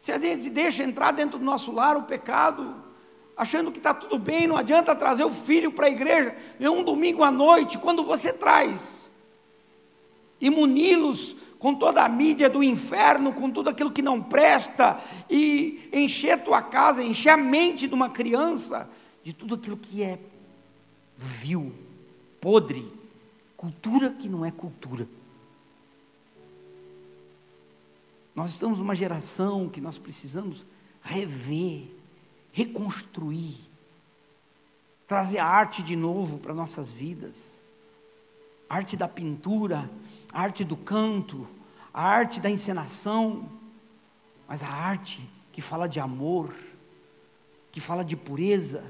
se 0.00 0.12
a 0.12 0.18
gente 0.18 0.50
deixa 0.50 0.84
entrar 0.84 1.12
dentro 1.12 1.38
do 1.38 1.44
nosso 1.44 1.72
lar 1.72 1.96
o 1.96 2.02
pecado, 2.02 2.74
achando 3.36 3.70
que 3.70 3.78
está 3.78 3.92
tudo 3.92 4.18
bem, 4.18 4.46
não 4.46 4.56
adianta 4.56 4.94
trazer 4.94 5.24
o 5.24 5.30
filho 5.30 5.70
para 5.70 5.86
a 5.86 5.90
igreja, 5.90 6.34
é 6.58 6.70
um 6.70 6.82
domingo 6.82 7.22
à 7.22 7.30
noite, 7.30 7.78
quando 7.78 8.02
você 8.02 8.32
traz, 8.32 9.10
e 10.40 10.48
muni-los 10.48 11.36
com 11.58 11.74
toda 11.74 12.02
a 12.02 12.08
mídia 12.08 12.48
do 12.48 12.62
inferno, 12.62 13.32
com 13.32 13.50
tudo 13.50 13.70
aquilo 13.70 13.90
que 13.90 14.02
não 14.02 14.22
presta, 14.22 15.00
e 15.28 15.88
encher 15.92 16.42
tua 16.42 16.62
casa, 16.62 17.02
encher 17.02 17.30
a 17.30 17.36
mente 17.36 17.86
de 17.86 17.94
uma 17.94 18.08
criança 18.08 18.88
de 19.22 19.32
tudo 19.32 19.56
aquilo 19.56 19.76
que 19.76 20.02
é 20.02 20.18
vil, 21.16 21.72
podre, 22.40 22.90
cultura 23.56 24.10
que 24.10 24.28
não 24.28 24.44
é 24.44 24.50
cultura. 24.50 25.08
Nós 28.34 28.50
estamos 28.50 28.78
numa 28.78 28.94
geração 28.94 29.68
que 29.68 29.80
nós 29.80 29.96
precisamos 29.96 30.62
rever 31.02 31.95
reconstruir, 32.56 33.58
trazer 35.06 35.36
a 35.36 35.44
arte 35.44 35.82
de 35.82 35.94
novo 35.94 36.38
para 36.38 36.54
nossas 36.54 36.90
vidas. 36.90 37.58
A 38.66 38.76
arte 38.76 38.96
da 38.96 39.06
pintura, 39.06 39.90
a 40.32 40.40
arte 40.40 40.64
do 40.64 40.74
canto, 40.74 41.46
a 41.92 42.02
arte 42.02 42.40
da 42.40 42.48
encenação, 42.50 43.46
mas 44.48 44.62
a 44.62 44.68
arte 44.68 45.28
que 45.52 45.60
fala 45.60 45.86
de 45.86 46.00
amor, 46.00 46.54
que 47.70 47.78
fala 47.78 48.02
de 48.02 48.16
pureza, 48.16 48.82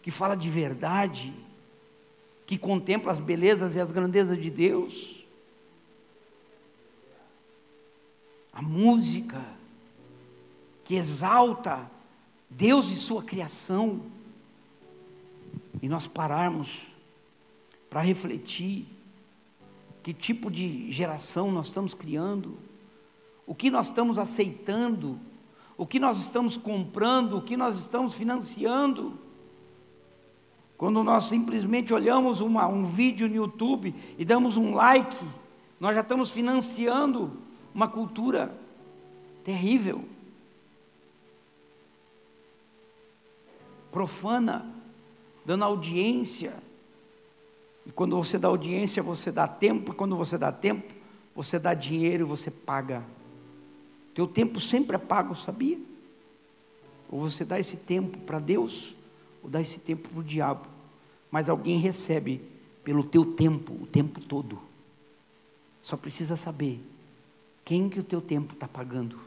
que 0.00 0.12
fala 0.12 0.36
de 0.36 0.48
verdade, 0.48 1.34
que 2.46 2.56
contempla 2.56 3.10
as 3.10 3.18
belezas 3.18 3.74
e 3.74 3.80
as 3.80 3.90
grandezas 3.90 4.40
de 4.40 4.50
Deus. 4.50 5.26
A 8.52 8.62
música 8.62 9.44
que 10.84 10.94
exalta 10.94 11.90
Deus 12.56 12.90
e 12.90 12.96
Sua 12.96 13.22
criação, 13.22 14.00
e 15.80 15.88
nós 15.88 16.06
pararmos 16.06 16.82
para 17.90 18.00
refletir 18.00 18.86
que 20.02 20.12
tipo 20.12 20.50
de 20.50 20.90
geração 20.90 21.50
nós 21.50 21.66
estamos 21.66 21.94
criando, 21.94 22.56
o 23.46 23.54
que 23.54 23.70
nós 23.70 23.88
estamos 23.88 24.18
aceitando, 24.18 25.18
o 25.76 25.86
que 25.86 25.98
nós 25.98 26.18
estamos 26.18 26.56
comprando, 26.56 27.38
o 27.38 27.42
que 27.42 27.56
nós 27.56 27.76
estamos 27.76 28.14
financiando. 28.14 29.18
Quando 30.76 31.02
nós 31.02 31.24
simplesmente 31.24 31.92
olhamos 31.92 32.40
uma, 32.40 32.66
um 32.66 32.84
vídeo 32.84 33.28
no 33.28 33.34
YouTube 33.34 33.94
e 34.18 34.24
damos 34.24 34.56
um 34.56 34.74
like, 34.74 35.16
nós 35.80 35.94
já 35.94 36.02
estamos 36.02 36.30
financiando 36.30 37.32
uma 37.74 37.88
cultura 37.88 38.56
terrível. 39.42 40.04
Profana, 43.92 44.66
dando 45.44 45.64
audiência. 45.64 46.54
E 47.86 47.92
quando 47.92 48.16
você 48.16 48.38
dá 48.38 48.48
audiência, 48.48 49.02
você 49.02 49.30
dá 49.30 49.46
tempo, 49.46 49.92
e 49.92 49.94
quando 49.94 50.16
você 50.16 50.38
dá 50.38 50.50
tempo, 50.50 50.92
você 51.34 51.58
dá 51.58 51.74
dinheiro 51.74 52.24
e 52.24 52.26
você 52.26 52.50
paga. 52.50 53.04
Teu 54.14 54.26
tempo 54.26 54.58
sempre 54.60 54.96
é 54.96 54.98
pago, 54.98 55.36
sabia? 55.36 55.78
Ou 57.10 57.20
você 57.20 57.44
dá 57.44 57.60
esse 57.60 57.76
tempo 57.76 58.18
para 58.18 58.38
Deus, 58.38 58.94
ou 59.42 59.50
dá 59.50 59.60
esse 59.60 59.80
tempo 59.80 60.08
para 60.08 60.20
o 60.20 60.24
diabo. 60.24 60.66
Mas 61.30 61.48
alguém 61.48 61.78
recebe 61.78 62.42
pelo 62.82 63.04
teu 63.04 63.24
tempo, 63.24 63.72
o 63.74 63.86
tempo 63.86 64.20
todo. 64.20 64.58
Só 65.80 65.96
precisa 65.96 66.36
saber 66.36 66.80
quem 67.64 67.88
que 67.88 68.00
o 68.00 68.04
teu 68.04 68.20
tempo 68.20 68.54
está 68.54 68.68
pagando. 68.68 69.18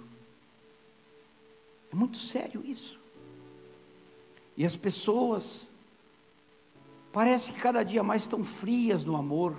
É 1.91 1.95
muito 1.95 2.17
sério 2.17 2.63
isso. 2.65 3.04
E 4.57 4.65
as 4.65 4.75
pessoas 4.75 5.67
parece 7.11 7.51
que 7.51 7.59
cada 7.59 7.83
dia 7.83 8.03
mais 8.03 8.23
estão 8.23 8.43
frias 8.43 9.03
no 9.03 9.15
amor. 9.15 9.57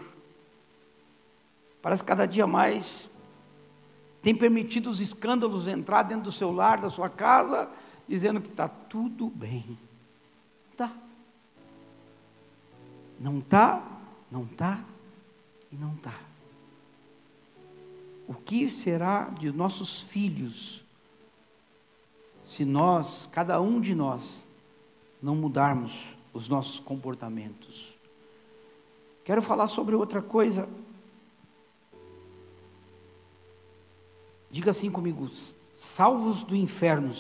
Parece 1.82 2.02
que 2.02 2.08
cada 2.08 2.26
dia 2.26 2.46
mais 2.46 3.10
tem 4.22 4.34
permitido 4.34 4.90
os 4.90 5.00
escândalos 5.00 5.68
entrar 5.68 6.02
dentro 6.02 6.24
do 6.24 6.32
seu 6.32 6.50
lar, 6.50 6.80
da 6.80 6.90
sua 6.90 7.08
casa, 7.08 7.70
dizendo 8.08 8.40
que 8.40 8.48
está 8.48 8.68
tudo 8.68 9.28
bem. 9.28 9.78
Tá. 10.76 10.92
Não 13.20 13.38
está, 13.38 13.82
não 14.30 14.44
está 14.44 14.82
e 15.70 15.76
não 15.76 15.94
está. 15.94 16.14
O 18.26 18.34
que 18.34 18.68
será 18.68 19.30
de 19.30 19.52
nossos 19.52 20.02
filhos 20.02 20.84
se 22.42 22.64
nós, 22.64 23.28
cada 23.32 23.60
um 23.60 23.80
de 23.80 23.92
nós, 23.92 24.45
não 25.22 25.34
mudarmos 25.34 26.16
os 26.32 26.48
nossos 26.48 26.78
comportamentos? 26.78 27.96
Quero 29.24 29.42
falar 29.42 29.66
sobre 29.66 29.94
outra 29.94 30.22
coisa. 30.22 30.68
Diga 34.50 34.70
assim 34.70 34.90
comigo: 34.90 35.28
salvos 35.76 36.44
do 36.44 36.54
inferno, 36.54 37.12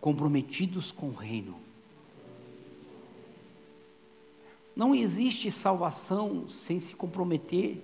comprometidos 0.00 0.92
com 0.92 1.08
o 1.08 1.14
reino. 1.14 1.56
Não 4.76 4.94
existe 4.94 5.50
salvação 5.50 6.48
sem 6.48 6.78
se 6.78 6.94
comprometer 6.94 7.82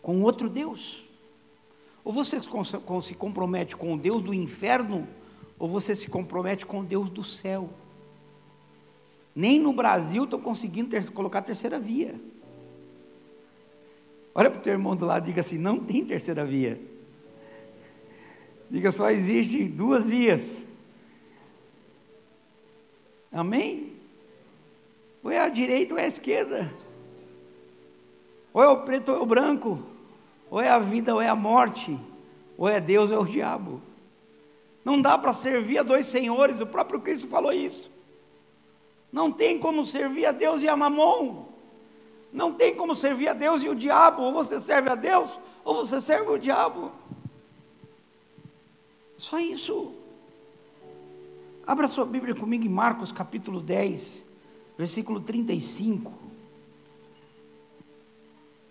com 0.00 0.22
outro 0.22 0.48
Deus. 0.48 1.04
Ou 2.04 2.12
você 2.12 2.40
se 2.40 3.14
compromete 3.14 3.74
com 3.74 3.94
o 3.94 3.98
Deus 3.98 4.22
do 4.22 4.32
inferno, 4.32 5.08
ou 5.58 5.68
você 5.68 5.94
se 5.94 6.08
compromete 6.08 6.66
com 6.66 6.84
Deus 6.84 7.10
do 7.10 7.22
céu. 7.22 7.70
Nem 9.34 9.58
no 9.58 9.72
Brasil 9.72 10.24
estão 10.24 10.40
conseguindo 10.40 10.90
ter, 10.90 11.10
colocar 11.10 11.42
terceira 11.42 11.78
via. 11.78 12.14
Olha 14.34 14.50
para 14.50 14.58
o 14.58 14.62
teu 14.62 14.72
irmão 14.72 14.96
do 14.96 15.06
lado 15.06 15.24
e 15.24 15.26
diga 15.28 15.40
assim: 15.40 15.58
não 15.58 15.78
tem 15.78 16.04
terceira 16.04 16.44
via. 16.44 16.80
Diga 18.70 18.90
só 18.90 19.10
existe 19.10 19.68
duas 19.68 20.06
vias. 20.06 20.42
Amém? 23.30 23.92
Ou 25.22 25.30
é 25.30 25.38
a 25.38 25.48
direita 25.48 25.94
ou 25.94 26.00
é 26.00 26.04
a 26.04 26.08
esquerda. 26.08 26.72
Ou 28.52 28.62
é 28.62 28.68
o 28.68 28.82
preto 28.82 29.10
ou 29.10 29.18
é 29.18 29.20
o 29.20 29.26
branco. 29.26 29.82
Ou 30.50 30.60
é 30.60 30.68
a 30.68 30.78
vida 30.78 31.14
ou 31.14 31.20
é 31.20 31.28
a 31.28 31.34
morte. 31.34 31.98
Ou 32.56 32.68
é 32.68 32.80
Deus 32.80 33.10
ou 33.10 33.16
é 33.16 33.20
o 33.20 33.26
diabo. 33.26 33.80
Não 34.84 35.00
dá 35.00 35.16
para 35.16 35.32
servir 35.32 35.78
a 35.78 35.82
dois 35.82 36.06
senhores, 36.06 36.60
o 36.60 36.66
próprio 36.66 37.00
Cristo 37.00 37.26
falou 37.26 37.52
isso. 37.52 37.90
Não 39.12 39.30
tem 39.30 39.58
como 39.58 39.84
servir 39.84 40.26
a 40.26 40.32
Deus 40.32 40.62
e 40.62 40.68
a 40.68 40.76
mamon. 40.76 41.46
Não 42.32 42.52
tem 42.52 42.74
como 42.74 42.94
servir 42.94 43.28
a 43.28 43.32
Deus 43.32 43.62
e 43.62 43.68
o 43.68 43.74
diabo. 43.74 44.22
Ou 44.22 44.32
você 44.32 44.60
serve 44.60 44.90
a 44.90 44.94
Deus, 44.94 45.38
ou 45.64 45.74
você 45.76 46.00
serve 46.00 46.30
o 46.30 46.38
diabo. 46.38 46.92
Só 49.16 49.38
isso. 49.38 49.94
Abra 51.66 51.88
sua 51.88 52.04
Bíblia 52.04 52.34
comigo 52.34 52.64
em 52.64 52.68
Marcos 52.68 53.10
capítulo 53.10 53.60
10 53.60 54.24
versículo 54.76 55.20
35, 55.20 56.12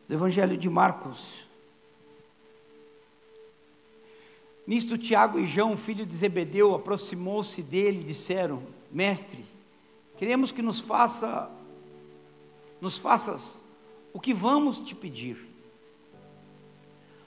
do 0.07 0.13
Evangelho 0.13 0.57
de 0.57 0.69
Marcos. 0.69 1.45
Nisto 4.65 4.97
Tiago 4.97 5.39
e 5.39 5.45
João, 5.45 5.75
filho 5.75 6.05
de 6.05 6.15
Zebedeu, 6.15 6.73
aproximou-se 6.73 7.61
dele 7.61 7.99
e 7.99 8.03
disseram: 8.03 8.63
Mestre, 8.91 9.43
queremos 10.17 10.51
que 10.51 10.61
nos 10.61 10.79
faça 10.79 11.51
nos 12.79 12.97
faças 12.97 13.61
o 14.11 14.19
que 14.19 14.33
vamos 14.33 14.81
te 14.81 14.93
pedir. 14.93 15.37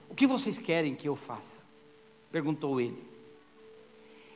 O 0.09 0.15
que 0.15 0.27
vocês 0.27 0.59
querem 0.59 0.95
que 0.95 1.09
eu 1.09 1.17
faça? 1.17 1.59
perguntou 2.31 2.81
ele. 2.81 3.03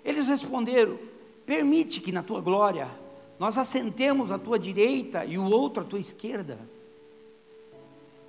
Eles 0.05 0.29
responderam: 0.29 0.99
Permite 1.47 2.01
que 2.01 2.13
na 2.13 2.23
tua 2.23 2.41
glória 2.41 2.91
nós 3.39 3.57
assentemos 3.57 4.31
à 4.31 4.39
tua 4.39 4.59
direita 4.59 5.25
e 5.25 5.39
o 5.39 5.45
outro 5.45 5.83
à 5.83 5.87
tua 5.87 5.99
esquerda. 5.99 6.59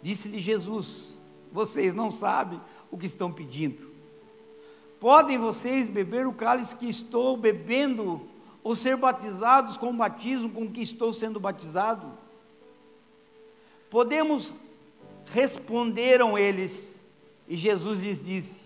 Disse-lhe 0.01 0.39
Jesus: 0.39 1.13
Vocês 1.51 1.93
não 1.93 2.09
sabem 2.09 2.59
o 2.89 2.97
que 2.97 3.05
estão 3.05 3.31
pedindo. 3.31 3.90
Podem 5.01 5.39
vocês 5.39 5.89
beber 5.89 6.27
o 6.27 6.31
cálice 6.31 6.75
que 6.75 6.87
estou 6.87 7.35
bebendo, 7.35 8.21
ou 8.63 8.75
ser 8.75 8.95
batizados 8.95 9.75
com 9.75 9.89
o 9.89 9.97
batismo 9.97 10.51
com 10.51 10.71
que 10.71 10.79
estou 10.79 11.11
sendo 11.11 11.39
batizado? 11.39 12.05
Podemos, 13.89 14.53
responderam 15.25 16.37
eles, 16.37 17.01
e 17.47 17.57
Jesus 17.57 17.97
lhes 17.97 18.23
disse: 18.23 18.61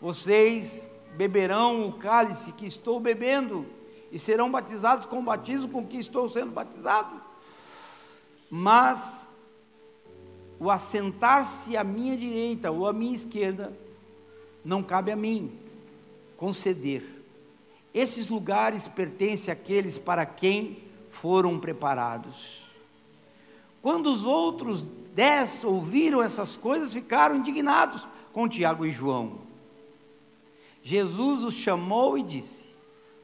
Vocês 0.00 0.88
beberão 1.16 1.88
o 1.88 1.94
cálice 1.94 2.52
que 2.52 2.64
estou 2.64 3.00
bebendo, 3.00 3.66
e 4.12 4.20
serão 4.20 4.48
batizados 4.48 5.04
com 5.04 5.18
o 5.18 5.24
batismo 5.24 5.68
com 5.68 5.84
que 5.84 5.98
estou 5.98 6.28
sendo 6.28 6.52
batizado. 6.52 7.20
Mas 8.48 9.36
o 10.60 10.70
assentar-se 10.70 11.76
à 11.76 11.82
minha 11.82 12.16
direita 12.16 12.70
ou 12.70 12.86
à 12.86 12.92
minha 12.92 13.16
esquerda 13.16 13.76
não 14.66 14.82
cabe 14.82 15.12
a 15.12 15.16
mim 15.16 15.52
conceder. 16.36 17.22
Esses 17.94 18.28
lugares 18.28 18.88
pertencem 18.88 19.52
àqueles 19.52 19.96
para 19.96 20.26
quem 20.26 20.82
foram 21.08 21.58
preparados. 21.60 22.64
Quando 23.80 24.10
os 24.10 24.26
outros 24.26 24.84
dez 25.14 25.62
ouviram 25.62 26.20
essas 26.20 26.56
coisas, 26.56 26.92
ficaram 26.92 27.36
indignados 27.36 28.06
com 28.32 28.48
Tiago 28.48 28.84
e 28.84 28.90
João. 28.90 29.38
Jesus 30.82 31.44
os 31.44 31.54
chamou 31.54 32.18
e 32.18 32.24
disse: 32.24 32.66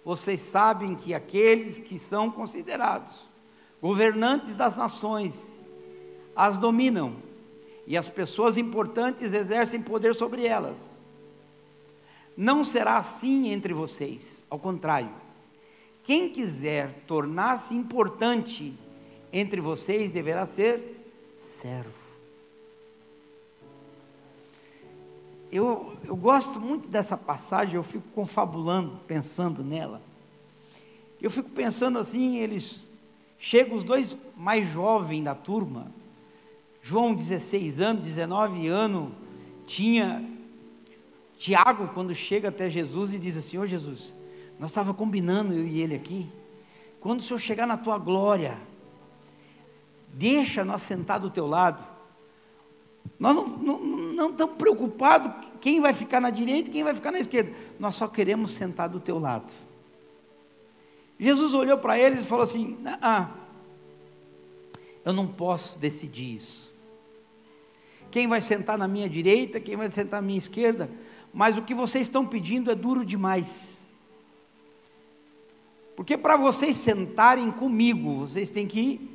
vocês 0.05 0.41
sabem 0.41 0.95
que 0.95 1.13
aqueles 1.13 1.77
que 1.77 1.99
são 1.99 2.31
considerados 2.31 3.21
governantes 3.81 4.55
das 4.55 4.77
nações 4.77 5.61
as 6.37 6.57
dominam 6.57 7.17
e 7.85 7.97
as 7.97 8.09
pessoas 8.09 8.57
importantes 8.57 9.33
exercem 9.33 9.83
poder 9.83 10.15
sobre 10.15 10.47
elas. 10.47 11.02
Não 12.37 12.65
será 12.65 12.99
assim 12.99 13.51
entre 13.51 13.75
vocês, 13.75 14.45
ao 14.49 14.59
contrário. 14.59 15.11
Quem 16.03 16.31
quiser 16.31 17.05
tornar-se 17.07 17.75
importante 17.75 18.75
entre 19.33 19.61
vocês 19.61 20.11
deverá 20.11 20.47
ser 20.47 21.05
servo. 21.41 22.13
eu, 25.53 25.95
eu 26.03 26.17
gosto 26.17 26.59
muito 26.59 26.89
dessa 26.89 27.15
passagem, 27.15 27.75
eu 27.75 27.83
fico 27.83 28.09
confabulando, 28.15 28.99
pensando 29.07 29.63
nela. 29.63 30.01
Eu 31.21 31.31
fico 31.31 31.51
pensando 31.51 31.99
assim, 31.99 32.39
eles 32.39 32.87
chegam 33.39 33.77
os 33.77 33.85
dois 33.85 34.17
mais 34.35 34.67
jovens 34.71 35.23
da 35.23 35.35
turma, 35.35 35.93
João 36.81 37.15
16 37.15 37.81
anos, 37.83 38.05
19 38.05 38.67
anos, 38.67 39.13
tinha 39.67 40.27
Tiago 41.43 41.89
quando 41.89 42.15
chega 42.15 42.51
até 42.51 42.71
Jesus 42.71 43.13
e 43.13 43.19
diz 43.19 43.37
assim: 43.37 43.59
Ô 43.59 43.67
Jesus, 43.67 44.15
nós 44.61 44.71
estávamos 44.71 44.97
combinando 44.97 45.53
eu 45.53 45.67
e 45.67 45.81
ele 45.81 45.97
aqui, 45.97 46.31
quando 47.01 47.19
o 47.19 47.23
Senhor 47.25 47.41
chegar 47.41 47.67
na 47.67 47.77
tua 47.77 47.99
glória, 47.99 48.57
deixa 50.13 50.65
nós 50.65 50.83
sentar 50.83 51.19
do 51.19 51.31
teu 51.31 51.49
lado, 51.49 51.85
nós 53.19 53.35
não, 53.35 53.45
não, 53.49 53.81
não 53.81 54.31
estamos 54.31 54.55
preocupados 54.55 55.33
quem 55.61 55.81
vai 55.81 55.93
ficar 55.93 56.21
na 56.21 56.31
direita 56.31 56.71
e 56.71 56.73
quem 56.73 56.85
vai 56.85 56.95
ficar 56.95 57.11
na 57.11 57.19
esquerda. 57.19 57.53
Nós 57.77 57.97
só 57.97 58.07
queremos 58.07 58.53
sentar 58.53 58.89
do 58.89 59.01
teu 59.01 59.19
lado. 59.19 59.53
Jesus 61.19 61.55
olhou 61.55 61.79
para 61.79 61.99
eles 61.99 62.23
e 62.23 62.29
falou 62.29 62.45
assim: 62.45 62.79
Ah, 63.01 63.31
eu 65.05 65.13
não 65.13 65.27
posso 65.27 65.77
decidir 65.81 66.37
isso. 66.37 66.73
Quem 68.13 68.29
vai 68.29 68.41
sentar 68.41 68.79
na 68.79 68.87
minha 68.87 69.09
direita, 69.09 69.59
quem 69.59 69.75
vai 69.75 69.91
sentar 69.91 70.23
na 70.23 70.27
minha 70.27 70.39
esquerda, 70.39 70.89
mas 71.33 71.57
o 71.57 71.63
que 71.63 71.75
vocês 71.75 72.07
estão 72.07 72.27
pedindo 72.27 72.71
é 72.71 72.75
duro 72.75 73.05
demais. 73.05 73.83
Porque 75.97 76.17
para 76.17 76.37
vocês 76.37 76.77
sentarem 76.77 77.51
comigo, 77.51 78.21
vocês 78.27 78.51
têm 78.51 78.67
que 78.67 79.09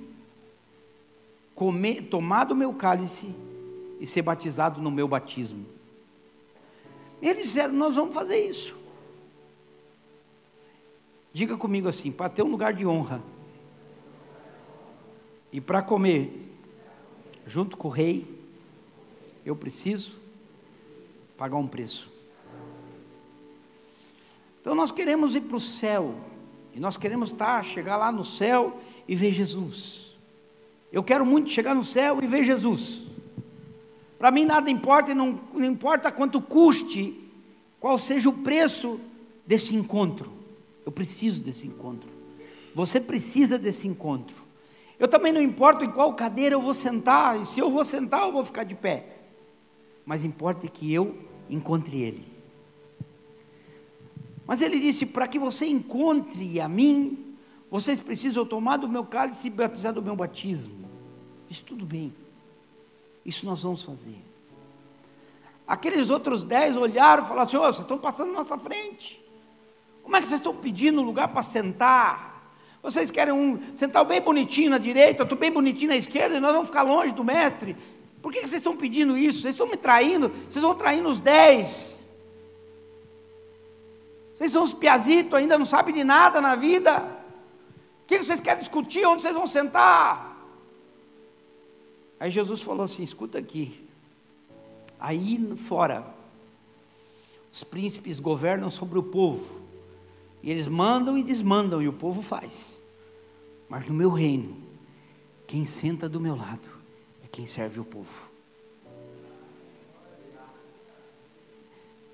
comer, 1.53 2.03
tomar 2.03 2.45
do 2.45 2.55
meu 2.55 2.73
cálice 2.73 3.33
e 3.99 4.07
ser 4.07 4.21
batizado 4.21 4.81
no 4.81 4.91
meu 4.91 5.07
batismo. 5.07 5.65
Eles 7.21 7.47
disseram: 7.47 7.73
Nós 7.73 7.95
vamos 7.95 8.13
fazer 8.13 8.47
isso. 8.47 8.75
Diga 11.33 11.57
comigo 11.57 11.87
assim: 11.87 12.11
para 12.11 12.29
ter 12.29 12.43
um 12.43 12.49
lugar 12.49 12.73
de 12.73 12.85
honra 12.85 13.21
e 15.51 15.61
para 15.61 15.81
comer 15.81 16.51
junto 17.45 17.77
com 17.77 17.87
o 17.87 17.91
rei, 17.91 18.27
eu 19.45 19.55
preciso 19.55 20.19
pagar 21.37 21.57
um 21.57 21.67
preço. 21.67 22.11
Então 24.61 24.75
nós 24.75 24.91
queremos 24.91 25.35
ir 25.35 25.41
para 25.41 25.57
o 25.57 25.61
céu, 25.61 26.15
e 26.73 26.79
nós 26.79 26.97
queremos 26.97 27.31
estar, 27.31 27.63
chegar 27.63 27.95
lá 27.95 28.11
no 28.11 28.25
céu 28.25 28.79
e 29.07 29.15
ver 29.15 29.31
Jesus. 29.31 30.15
Eu 30.91 31.03
quero 31.03 31.25
muito 31.25 31.49
chegar 31.49 31.73
no 31.73 31.83
céu 31.83 32.19
e 32.21 32.27
ver 32.27 32.43
Jesus. 32.43 33.03
Para 34.17 34.31
mim 34.31 34.45
nada 34.45 34.69
importa 34.69 35.11
e 35.11 35.15
não, 35.15 35.39
não 35.53 35.65
importa 35.65 36.11
quanto 36.11 36.41
custe, 36.41 37.23
qual 37.79 37.97
seja 37.99 38.29
o 38.29 38.33
preço 38.33 38.99
desse 39.45 39.75
encontro. 39.75 40.31
Eu 40.85 40.91
preciso 40.91 41.41
desse 41.41 41.67
encontro. 41.67 42.09
Você 42.73 42.99
precisa 42.99 43.57
desse 43.57 43.87
encontro. 43.87 44.35
Eu 44.99 45.07
também 45.07 45.31
não 45.31 45.41
importo 45.41 45.85
em 45.85 45.91
qual 45.91 46.13
cadeira 46.13 46.55
eu 46.55 46.61
vou 46.61 46.73
sentar, 46.73 47.39
e 47.39 47.45
se 47.45 47.59
eu 47.59 47.69
vou 47.69 47.85
sentar, 47.85 48.21
eu 48.21 48.31
vou 48.31 48.43
ficar 48.43 48.63
de 48.63 48.73
pé. 48.73 49.16
Mas 50.07 50.23
importa 50.23 50.69
que 50.69 50.91
eu 50.91 51.17
encontre 51.49 52.01
Ele. 52.01 52.25
Mas 54.47 54.61
ele 54.61 54.79
disse: 54.79 55.05
para 55.05 55.27
que 55.27 55.37
você 55.37 55.65
encontre 55.65 56.61
a 56.61 56.69
mim, 56.69 57.35
vocês 57.69 57.99
precisam 57.99 58.45
tomar 58.45 58.77
do 58.77 58.87
meu 58.87 59.03
cálice 59.03 59.47
e 59.47 59.51
batizar 59.51 59.91
do 59.91 60.01
meu 60.01 60.15
batismo. 60.15 60.89
Isso 61.49 61.65
tudo 61.65 61.85
bem. 61.85 62.15
Isso 63.25 63.45
nós 63.45 63.61
vamos 63.63 63.83
fazer. 63.83 64.15
Aqueles 65.67 66.09
outros 66.09 66.45
dez 66.45 66.77
olharam 66.77 67.23
e 67.23 67.27
falaram 67.27 67.43
assim: 67.43 67.57
oh, 67.57 67.61
vocês 67.63 67.79
estão 67.79 67.97
passando 67.97 68.31
na 68.31 68.37
nossa 68.37 68.57
frente. 68.57 69.21
Como 70.01 70.15
é 70.15 70.21
que 70.21 70.27
vocês 70.27 70.39
estão 70.39 70.55
pedindo 70.55 71.01
lugar 71.01 71.27
para 71.27 71.43
sentar? 71.43 72.55
Vocês 72.81 73.11
querem 73.11 73.33
um, 73.33 73.59
sentar 73.75 74.05
bem 74.05 74.21
bonitinho 74.21 74.69
na 74.69 74.77
direita, 74.77 75.23
estou 75.23 75.37
bem 75.37 75.51
bonitinho 75.51 75.89
na 75.89 75.97
esquerda, 75.97 76.37
e 76.37 76.39
nós 76.39 76.53
vamos 76.53 76.69
ficar 76.69 76.83
longe 76.83 77.11
do 77.11 77.25
mestre. 77.25 77.75
Por 78.21 78.31
que, 78.31 78.39
vocês 78.39 78.53
estão 78.53 78.75
pedindo 78.75 79.17
isso? 79.17 79.41
Vocês 79.41 79.53
estão 79.53 79.67
me 79.67 79.77
traindo, 79.77 80.29
vocês 80.49 80.63
vão 80.63 80.75
traindo 80.75 81.09
os 81.09 81.19
dez. 81.19 82.01
Vocês 84.33 84.51
são 84.51 84.63
uns 84.63 84.73
piazitos, 84.73 85.33
ainda 85.33 85.57
não 85.57 85.65
sabem 85.65 85.93
de 85.93 86.03
nada 86.03 86.39
na 86.41 86.55
vida. 86.55 86.99
O 88.03 88.07
que 88.07 88.17
vocês 88.21 88.39
querem 88.39 88.59
discutir? 88.59 89.05
Onde 89.05 89.21
vocês 89.21 89.35
vão 89.35 89.47
sentar? 89.47 90.37
Aí 92.19 92.31
Jesus 92.31 92.61
falou 92.61 92.83
assim: 92.85 93.03
escuta 93.03 93.37
aqui. 93.37 93.87
Aí 94.99 95.55
fora, 95.55 96.05
os 97.51 97.63
príncipes 97.63 98.19
governam 98.19 98.69
sobre 98.69 98.97
o 98.97 99.03
povo. 99.03 99.61
E 100.41 100.51
eles 100.51 100.67
mandam 100.67 101.17
e 101.17 101.23
desmandam, 101.23 101.81
e 101.81 101.87
o 101.87 101.93
povo 101.93 102.21
faz. 102.21 102.79
Mas 103.67 103.87
no 103.87 103.93
meu 103.93 104.09
reino, 104.09 104.55
quem 105.45 105.65
senta 105.65 106.07
do 106.07 106.19
meu 106.19 106.35
lado 106.35 106.76
quem 107.37 107.45
serve 107.45 107.79
o 107.79 107.85
povo. 107.85 108.27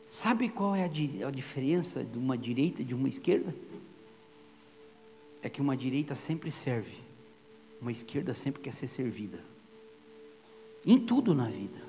Sabe 0.05 0.49
qual 0.49 0.75
é 0.75 0.83
a, 0.83 1.27
a 1.27 1.31
diferença 1.31 2.03
de 2.03 2.17
uma 2.17 2.37
direita 2.37 2.81
e 2.81 2.85
de 2.85 2.93
uma 2.93 3.07
esquerda? 3.07 3.55
É 5.41 5.47
que 5.47 5.61
uma 5.61 5.77
direita 5.77 6.13
sempre 6.13 6.51
serve, 6.51 6.97
uma 7.79 7.89
esquerda 7.89 8.33
sempre 8.33 8.61
quer 8.61 8.73
ser 8.73 8.89
servida. 8.89 9.39
Em 10.85 10.99
tudo 10.99 11.33
na 11.33 11.47
vida. 11.47 11.81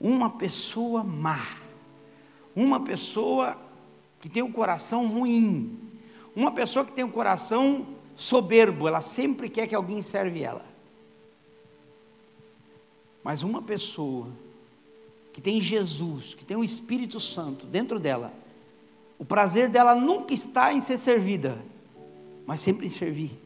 Uma 0.00 0.30
pessoa 0.30 1.04
má, 1.04 1.58
uma 2.56 2.80
pessoa 2.80 3.54
que 4.18 4.30
tem 4.30 4.42
um 4.42 4.50
coração 4.50 5.06
ruim, 5.08 5.78
uma 6.34 6.52
pessoa 6.52 6.86
que 6.86 6.92
tem 6.92 7.04
um 7.04 7.10
coração 7.10 7.86
soberbo, 8.16 8.88
ela 8.88 9.02
sempre 9.02 9.50
quer 9.50 9.66
que 9.66 9.74
alguém 9.74 10.00
serve 10.00 10.42
ela. 10.42 10.67
Mas 13.28 13.42
uma 13.42 13.60
pessoa 13.60 14.28
que 15.34 15.40
tem 15.42 15.60
Jesus, 15.60 16.34
que 16.34 16.46
tem 16.46 16.56
o 16.56 16.64
Espírito 16.64 17.20
Santo 17.20 17.66
dentro 17.66 18.00
dela, 18.00 18.32
o 19.18 19.24
prazer 19.24 19.68
dela 19.68 19.94
nunca 19.94 20.32
está 20.32 20.72
em 20.72 20.80
ser 20.80 20.96
servida, 20.96 21.58
mas 22.46 22.60
sempre 22.60 22.86
em 22.86 22.88
servir. 22.90 23.38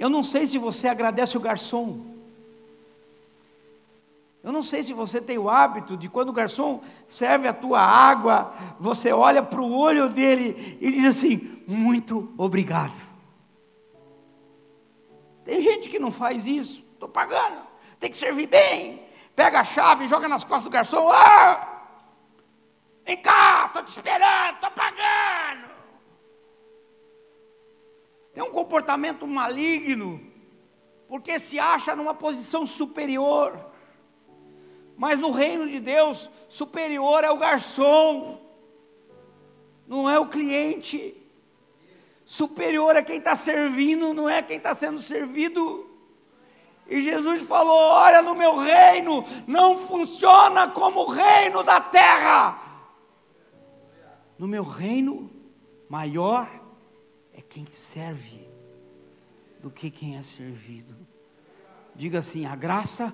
Eu 0.00 0.10
não 0.10 0.20
sei 0.24 0.48
se 0.48 0.58
você 0.58 0.88
agradece 0.88 1.36
o 1.36 1.40
garçom. 1.40 2.00
Eu 4.42 4.50
não 4.50 4.60
sei 4.60 4.82
se 4.82 4.92
você 4.92 5.20
tem 5.20 5.38
o 5.38 5.48
hábito 5.48 5.96
de 5.96 6.08
quando 6.08 6.30
o 6.30 6.32
garçom 6.32 6.82
serve 7.06 7.46
a 7.46 7.54
tua 7.54 7.80
água, 7.80 8.52
você 8.80 9.12
olha 9.12 9.44
para 9.44 9.62
o 9.62 9.72
olho 9.72 10.08
dele 10.08 10.76
e 10.80 10.90
diz 10.90 11.06
assim: 11.06 11.62
muito 11.68 12.32
obrigado. 12.36 13.00
Tem 15.44 15.60
gente 15.60 15.88
que 15.88 16.00
não 16.00 16.10
faz 16.10 16.48
isso, 16.48 16.82
estou 17.02 17.08
pagando, 17.08 17.66
tem 17.98 18.10
que 18.10 18.16
servir 18.16 18.46
bem. 18.46 19.02
Pega 19.34 19.60
a 19.60 19.64
chave, 19.64 20.06
joga 20.06 20.28
nas 20.28 20.44
costas 20.44 20.64
do 20.64 20.70
garçom, 20.70 21.08
ah! 21.08 21.68
Vem 23.04 23.16
cá, 23.16 23.64
estou 23.66 23.82
te 23.82 23.88
esperando, 23.88 24.54
estou 24.54 24.70
pagando. 24.70 25.72
Tem 28.32 28.42
um 28.42 28.50
comportamento 28.50 29.26
maligno, 29.26 30.20
porque 31.08 31.40
se 31.40 31.58
acha 31.58 31.96
numa 31.96 32.14
posição 32.14 32.64
superior. 32.64 33.58
Mas 34.96 35.18
no 35.18 35.32
reino 35.32 35.68
de 35.68 35.80
Deus, 35.80 36.30
superior 36.48 37.24
é 37.24 37.30
o 37.30 37.38
garçom, 37.38 38.40
não 39.88 40.08
é 40.08 40.18
o 40.20 40.28
cliente. 40.28 41.16
Superior 42.24 42.94
é 42.94 43.02
quem 43.02 43.18
está 43.18 43.34
servindo, 43.34 44.14
não 44.14 44.28
é 44.28 44.40
quem 44.42 44.58
está 44.58 44.74
sendo 44.74 45.00
servido. 45.00 45.91
E 46.86 47.02
Jesus 47.02 47.42
falou: 47.42 47.76
Olha, 47.76 48.22
no 48.22 48.34
meu 48.34 48.56
reino 48.58 49.24
não 49.46 49.76
funciona 49.76 50.68
como 50.68 51.00
o 51.00 51.10
reino 51.10 51.62
da 51.62 51.80
terra. 51.80 52.58
No 54.38 54.48
meu 54.48 54.64
reino, 54.64 55.30
maior 55.88 56.50
é 57.32 57.40
quem 57.40 57.66
serve 57.66 58.48
do 59.60 59.70
que 59.70 59.90
quem 59.90 60.16
é 60.16 60.22
servido. 60.22 60.94
Diga 61.94 62.18
assim: 62.18 62.44
a 62.46 62.56
graça 62.56 63.12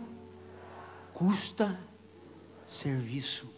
custa 1.12 1.78
serviço. 2.64 3.48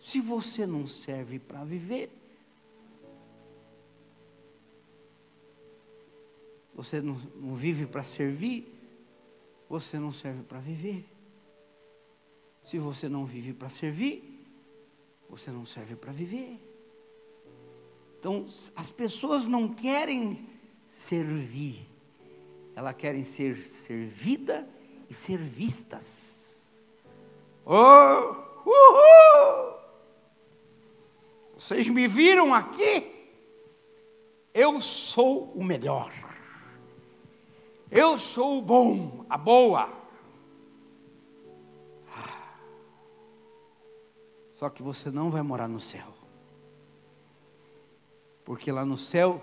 Se 0.00 0.20
você 0.20 0.66
não 0.66 0.86
serve 0.86 1.38
para 1.38 1.64
viver, 1.64 2.10
você 6.74 7.00
não, 7.00 7.14
vive 7.54 7.86
para 7.86 8.02
servir, 8.02 8.66
você 9.68 9.98
não 9.98 10.12
serve 10.12 10.42
para 10.42 10.58
viver. 10.58 11.08
Se 12.64 12.78
você 12.78 13.08
não 13.08 13.24
vive 13.24 13.52
para 13.52 13.68
servir, 13.68 14.46
você 15.28 15.50
não 15.50 15.64
serve 15.64 15.94
para 15.94 16.12
viver. 16.12 16.58
Então, 18.18 18.46
as 18.74 18.90
pessoas 18.90 19.44
não 19.44 19.68
querem 19.68 20.48
servir, 20.88 21.86
elas 22.74 22.96
querem 22.96 23.22
ser 23.22 23.56
servida 23.58 24.68
e 25.08 25.14
ser 25.14 25.38
vistas. 25.38 26.74
Oh, 27.64 28.68
uhul! 28.68 29.78
Vocês 31.56 31.88
me 31.88 32.08
viram 32.08 32.52
aqui? 32.52 33.12
Eu 34.52 34.80
sou 34.80 35.52
o 35.52 35.62
melhor. 35.62 36.23
Eu 37.90 38.18
sou 38.18 38.58
o 38.58 38.62
bom, 38.62 39.24
a 39.28 39.38
boa. 39.38 40.04
Só 44.54 44.70
que 44.70 44.82
você 44.82 45.10
não 45.10 45.30
vai 45.30 45.42
morar 45.42 45.68
no 45.68 45.80
céu. 45.80 46.14
Porque 48.44 48.70
lá 48.70 48.84
no 48.84 48.96
céu 48.96 49.40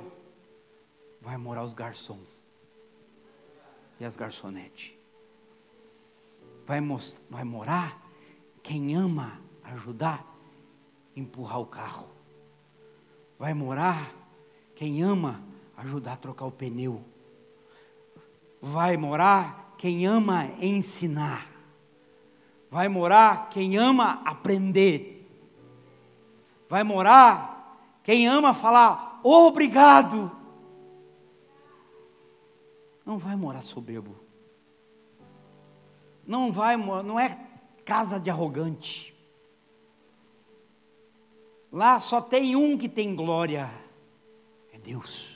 vai 1.20 1.38
morar 1.38 1.64
os 1.64 1.74
garçons 1.74 2.28
e 4.00 4.06
as 4.06 4.16
garçonetes. 4.16 4.94
Vai, 6.66 6.80
vai 7.30 7.44
morar 7.44 8.02
quem 8.64 8.96
ama 8.96 9.40
ajudar, 9.64 10.26
empurrar 11.16 11.60
o 11.60 11.66
carro. 11.66 12.10
Vai 13.38 13.54
morar 13.54 14.14
quem 14.76 15.04
ama 15.04 15.44
ajudar 15.78 16.14
a 16.14 16.18
trocar 16.18 16.46
o 16.46 16.52
pneu. 16.52 17.04
Vai 18.62 18.96
morar 18.96 19.76
quem 19.78 20.06
ama 20.06 20.48
ensinar. 20.62 21.48
Vai 22.70 22.88
morar 22.88 23.50
quem 23.50 23.78
ama 23.78 24.22
aprender. 24.24 25.28
Vai 26.70 26.84
morar 26.84 28.00
quem 28.04 28.28
ama 28.28 28.54
falar 28.54 29.20
obrigado 29.24 30.40
não 33.12 33.18
vai 33.18 33.36
morar 33.36 33.62
soberbo. 33.62 34.16
Não 36.26 36.52
vai, 36.52 36.78
não 36.78 37.20
é 37.20 37.38
casa 37.84 38.18
de 38.18 38.30
arrogante. 38.30 39.14
Lá 41.70 42.00
só 42.00 42.22
tem 42.22 42.56
um 42.56 42.78
que 42.78 42.88
tem 42.88 43.14
glória, 43.14 43.70
é 44.72 44.78
Deus. 44.78 45.31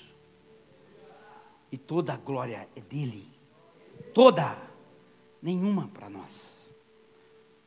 E 1.76 1.78
toda 1.78 2.14
a 2.14 2.16
glória 2.16 2.70
é 2.74 2.80
dele. 2.80 3.30
Toda, 4.14 4.58
nenhuma 5.42 5.90
para 5.94 6.10
nós. 6.10 6.72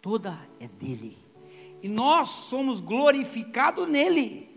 Toda 0.01 0.49
é 0.59 0.67
dele. 0.67 1.19
E 1.83 1.89
nós 1.91 2.31
somos 2.31 2.81
glorificados 2.81 3.87
nele. 3.87 4.49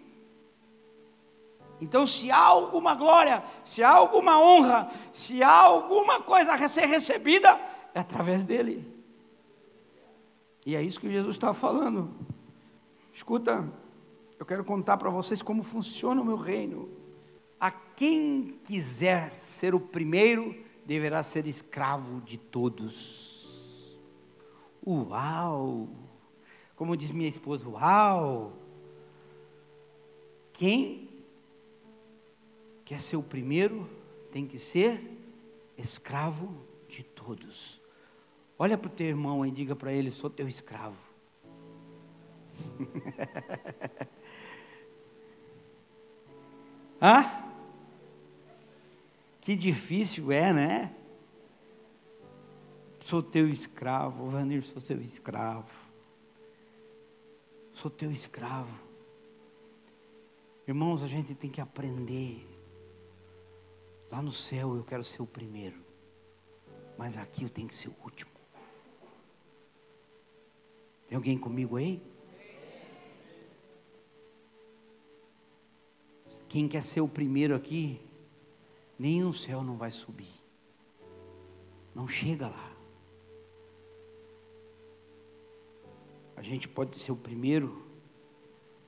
Então, 1.82 2.08
se 2.08 2.32
há 2.32 2.38
alguma 2.38 2.96
glória, 2.96 3.44
se 3.66 3.84
há 3.84 3.90
alguma 3.90 4.40
honra, 4.40 4.90
se 5.12 5.44
há 5.44 5.52
alguma 5.52 6.22
coisa 6.22 6.54
a 6.54 6.70
ser 6.70 6.86
recebida, 6.86 7.50
é 7.94 8.00
através 8.00 8.46
dele. 8.46 8.90
E 10.66 10.78
é 10.78 10.82
isso 10.82 11.02
que 11.02 11.12
Jesus 11.12 11.36
está 11.36 11.54
falando. 11.54 12.10
Escuta, 13.12 13.70
eu 14.40 14.46
quero 14.46 14.64
contar 14.64 14.96
para 14.96 15.10
vocês 15.10 15.42
como 15.42 15.62
funciona 15.62 16.22
o 16.22 16.26
meu 16.26 16.38
reino. 16.38 17.02
A 17.62 17.70
quem 17.70 18.60
quiser 18.64 19.38
ser 19.38 19.76
o 19.76 19.80
primeiro, 19.80 20.56
deverá 20.84 21.22
ser 21.22 21.46
escravo 21.46 22.20
de 22.22 22.36
todos. 22.36 24.02
Uau! 24.84 25.88
Como 26.76 26.98
diz 26.98 27.12
minha 27.12 27.30
esposa, 27.30 27.70
uau! 27.70 28.54
Quem 30.52 31.08
quer 32.84 33.00
ser 33.00 33.18
o 33.18 33.22
primeiro 33.22 33.88
tem 34.32 34.48
que 34.48 34.58
ser 34.58 35.00
escravo 35.78 36.66
de 36.90 37.04
todos. 37.04 37.80
Olha 38.58 38.76
para 38.76 38.88
o 38.88 38.92
teu 38.92 39.06
irmão 39.06 39.46
e 39.46 39.52
diga 39.52 39.76
para 39.76 39.94
ele: 39.94 40.10
sou 40.10 40.32
teu 40.32 40.48
escravo. 40.48 40.98
Hã? 47.00 47.51
Que 49.42 49.56
difícil 49.56 50.32
é, 50.32 50.54
né? 50.54 50.96
Sou 53.00 53.24
teu 53.24 53.50
escravo, 53.50 54.28
Vanir, 54.28 54.64
sou 54.64 54.80
seu 54.80 55.02
escravo. 55.02 55.74
Sou 57.74 57.90
teu 57.90 58.12
escravo. 58.12 58.80
Irmãos, 60.68 61.02
a 61.02 61.08
gente 61.08 61.34
tem 61.34 61.50
que 61.50 61.60
aprender. 61.60 62.48
Lá 64.12 64.22
no 64.22 64.32
céu 64.32 64.76
eu 64.76 64.84
quero 64.84 65.04
ser 65.04 65.24
o 65.24 65.26
primeiro, 65.26 65.78
mas 66.98 67.18
aqui 67.18 67.44
eu 67.44 67.50
tenho 67.50 67.68
que 67.68 67.76
ser 67.76 67.88
o 67.88 67.96
último. 68.04 68.30
Tem 71.08 71.16
alguém 71.16 71.38
comigo 71.38 71.78
aí? 71.78 72.02
Quem 76.48 76.68
quer 76.68 76.84
ser 76.84 77.02
o 77.02 77.08
primeiro 77.08 77.56
aqui, 77.56 78.00
nem 79.02 79.24
o 79.24 79.34
céu 79.34 79.64
não 79.64 79.78
vai 79.78 79.90
subir. 79.90 80.30
Não 81.96 82.08
chega 82.08 82.48
lá. 82.48 82.72
A 86.36 86.44
gente 86.44 86.68
pode 86.68 86.96
ser 86.96 87.12
o 87.12 87.16
primeiro, 87.16 87.84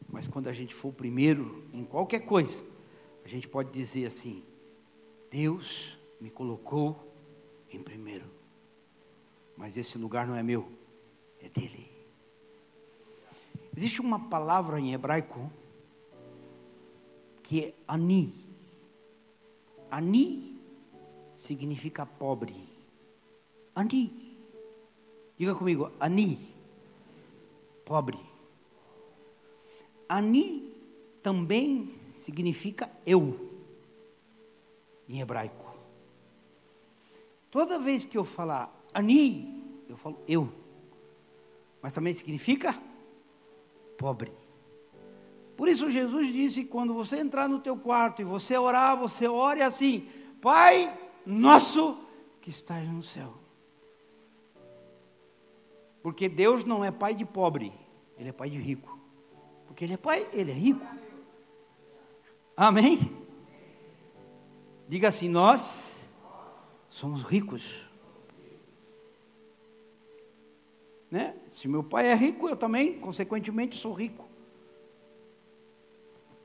mas 0.08 0.28
quando 0.28 0.50
a 0.50 0.54
gente 0.54 0.72
for 0.76 0.90
o 0.90 0.94
primeiro 0.94 1.68
em 1.74 1.84
qualquer 1.84 2.20
coisa, 2.20 2.64
a 3.26 3.28
gente 3.28 3.48
pode 3.48 3.72
dizer 3.72 4.06
assim: 4.06 4.44
Deus 5.32 5.98
me 6.22 6.30
colocou 6.30 7.12
em 7.72 7.82
primeiro, 7.82 8.30
mas 9.58 9.78
esse 9.78 9.98
lugar 9.98 10.28
não 10.28 10.36
é 10.36 10.44
meu, 10.44 10.72
é 11.40 11.50
dele. 11.50 11.90
Existe 13.76 14.00
uma 14.00 14.30
palavra 14.30 14.80
em 14.80 14.94
hebraico 14.94 15.52
que 17.42 17.62
é 17.62 17.74
ani. 17.88 18.43
Ani 19.94 20.58
significa 21.36 22.04
pobre. 22.04 22.56
Ani. 23.76 24.10
Diga 25.38 25.54
comigo, 25.54 25.92
ani. 26.00 26.40
Pobre. 27.86 28.18
Ani 30.10 30.74
também 31.22 31.94
significa 32.12 32.90
eu, 33.06 33.38
em 35.08 35.22
hebraico. 35.22 35.72
Toda 37.52 37.78
vez 37.78 38.04
que 38.04 38.18
eu 38.18 38.24
falar 38.24 38.74
ani, 38.92 39.62
eu 39.88 39.96
falo 39.96 40.18
eu. 40.28 40.52
Mas 41.84 41.94
também 41.94 42.16
significa 42.16 42.82
pobre. 43.96 44.43
Por 45.56 45.68
isso 45.68 45.90
Jesus 45.90 46.28
disse: 46.28 46.66
quando 46.66 46.94
você 46.94 47.18
entrar 47.18 47.48
no 47.48 47.60
teu 47.60 47.78
quarto 47.78 48.22
e 48.22 48.26
você 48.26 48.58
orar, 48.58 48.98
você 48.98 49.28
ore 49.28 49.62
assim: 49.62 50.08
Pai 50.42 50.98
nosso 51.26 51.98
que 52.42 52.50
estás 52.50 52.88
no 52.90 53.02
céu. 53.02 53.34
Porque 56.02 56.28
Deus 56.28 56.66
não 56.66 56.84
é 56.84 56.92
pai 56.92 57.16
de 57.16 57.24
pobre, 57.24 57.72
Ele 58.18 58.30
é 58.30 58.34
pai 58.34 58.50
de 58.50 58.58
rico. 58.58 59.00
Porque 59.66 59.86
Ele 59.86 59.94
é 59.94 59.98
pai, 59.98 60.28
Ele 60.34 60.52
é 60.52 60.54
rico. 60.54 60.86
Amém? 62.58 63.00
Diga 64.88 65.08
assim: 65.08 65.30
nós 65.30 66.00
somos 66.90 67.24
ricos. 67.24 67.82
Né? 71.10 71.36
Se 71.48 71.68
meu 71.68 71.84
pai 71.84 72.08
é 72.08 72.16
rico, 72.16 72.50
eu 72.50 72.56
também, 72.56 73.00
consequentemente, 73.00 73.78
sou 73.78 73.94
rico. 73.94 74.33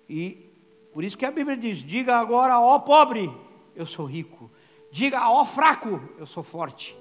E 0.09 0.49
por 0.92 1.05
isso 1.05 1.18
que 1.18 1.27
a 1.27 1.31
Bíblia 1.31 1.57
diz: 1.57 1.79
diga 1.79 2.16
agora, 2.16 2.59
ó 2.61 2.79
pobre, 2.79 3.31
eu 3.75 3.85
sou 3.85 4.07
rico. 4.07 4.51
Diga, 4.90 5.29
ó 5.29 5.44
fraco, 5.44 6.01
eu 6.18 6.27
sou 6.27 6.42
forte. 6.42 6.97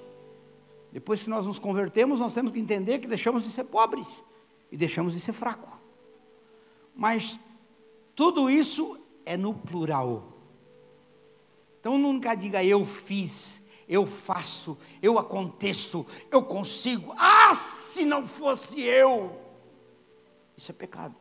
Depois 0.92 1.22
que 1.22 1.30
nós 1.30 1.46
nos 1.46 1.58
convertemos, 1.58 2.20
nós 2.20 2.34
temos 2.34 2.52
que 2.52 2.60
entender 2.60 2.98
que 2.98 3.06
deixamos 3.06 3.44
de 3.44 3.50
ser 3.50 3.64
pobres 3.64 4.24
e 4.70 4.76
deixamos 4.76 5.14
de 5.14 5.20
ser 5.20 5.32
fraco. 5.32 5.76
Mas 6.94 7.38
tudo 8.14 8.50
isso 8.50 8.98
é 9.24 9.36
no 9.36 9.54
plural. 9.54 10.32
Então 11.80 11.96
nunca 11.96 12.34
diga 12.34 12.64
eu 12.64 12.84
fiz, 12.84 13.64
eu 13.88 14.06
faço, 14.06 14.78
eu 15.00 15.18
aconteço, 15.18 16.06
eu 16.30 16.42
consigo. 16.42 17.14
Ah, 17.16 17.54
se 17.54 18.04
não 18.04 18.26
fosse 18.26 18.80
eu. 18.80 19.40
Isso 20.56 20.70
é 20.70 20.74
pecado. 20.74 21.14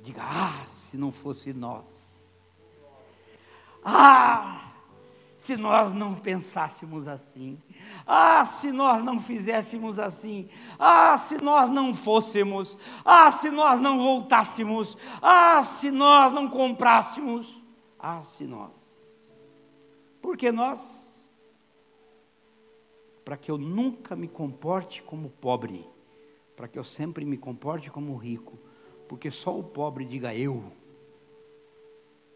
Diga, 0.00 0.22
ah, 0.22 0.64
se 0.68 0.96
não 0.96 1.10
fosse 1.10 1.52
nós. 1.52 2.40
Ah, 3.84 4.68
se 5.36 5.56
nós 5.56 5.92
não 5.92 6.14
pensássemos 6.14 7.06
assim. 7.06 7.62
Ah, 8.06 8.44
se 8.44 8.72
nós 8.72 9.02
não 9.02 9.20
fizéssemos 9.20 9.98
assim. 9.98 10.48
Ah, 10.78 11.16
se 11.16 11.42
nós 11.42 11.70
não 11.70 11.94
fôssemos. 11.94 12.76
Ah, 13.04 13.30
se 13.30 13.50
nós 13.50 13.80
não 13.80 13.98
voltássemos. 13.98 14.96
Ah, 15.22 15.62
se 15.64 15.90
nós 15.90 16.32
não 16.32 16.48
comprássemos. 16.48 17.62
Ah, 17.98 18.22
se 18.22 18.44
nós. 18.44 18.72
Porque 20.20 20.52
nós, 20.52 21.30
para 23.24 23.36
que 23.36 23.50
eu 23.50 23.56
nunca 23.56 24.14
me 24.14 24.28
comporte 24.28 25.02
como 25.02 25.30
pobre, 25.30 25.88
para 26.56 26.68
que 26.68 26.78
eu 26.78 26.84
sempre 26.84 27.24
me 27.24 27.38
comporte 27.38 27.90
como 27.90 28.16
rico, 28.16 28.58
porque 29.08 29.30
só 29.30 29.58
o 29.58 29.64
pobre 29.64 30.04
diga 30.04 30.34
eu. 30.34 30.72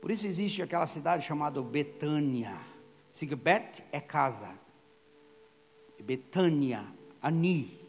Por 0.01 0.11
isso 0.11 0.27
existe 0.27 0.63
aquela 0.63 0.87
cidade 0.87 1.25
chamada 1.25 1.63
Betânia. 1.63 2.59
Sigbet 3.11 3.85
é 3.93 4.01
casa. 4.01 4.53
Betânia, 6.03 6.85
Ani. 7.21 7.81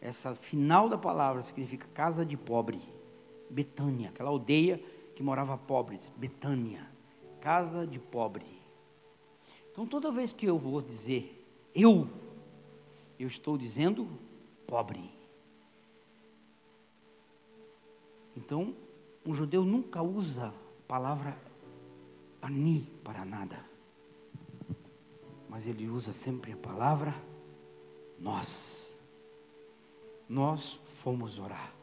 Essa 0.00 0.34
final 0.34 0.88
da 0.88 0.96
palavra 0.96 1.42
significa 1.42 1.86
casa 1.92 2.24
de 2.24 2.36
pobre. 2.36 2.80
Betânia, 3.48 4.10
aquela 4.10 4.30
aldeia 4.30 4.78
que 5.16 5.22
morava 5.22 5.58
pobres. 5.58 6.12
Betânia, 6.16 6.86
casa 7.40 7.86
de 7.86 7.98
pobre. 7.98 8.46
Então 9.72 9.86
toda 9.86 10.12
vez 10.12 10.32
que 10.32 10.46
eu 10.46 10.56
vou 10.56 10.80
dizer 10.80 11.36
eu, 11.74 12.08
eu 13.18 13.26
estou 13.26 13.58
dizendo 13.58 14.08
pobre. 14.66 15.19
Então, 18.40 18.74
um 19.24 19.34
judeu 19.34 19.64
nunca 19.66 20.02
usa 20.02 20.46
a 20.46 20.52
palavra 20.88 21.38
ani 22.40 22.90
para 23.04 23.22
nada. 23.22 23.62
Mas 25.46 25.66
ele 25.66 25.86
usa 25.88 26.12
sempre 26.12 26.52
a 26.52 26.56
palavra 26.56 27.14
nós. 28.18 28.98
Nós 30.26 30.72
fomos 30.72 31.38
orar. 31.38 31.74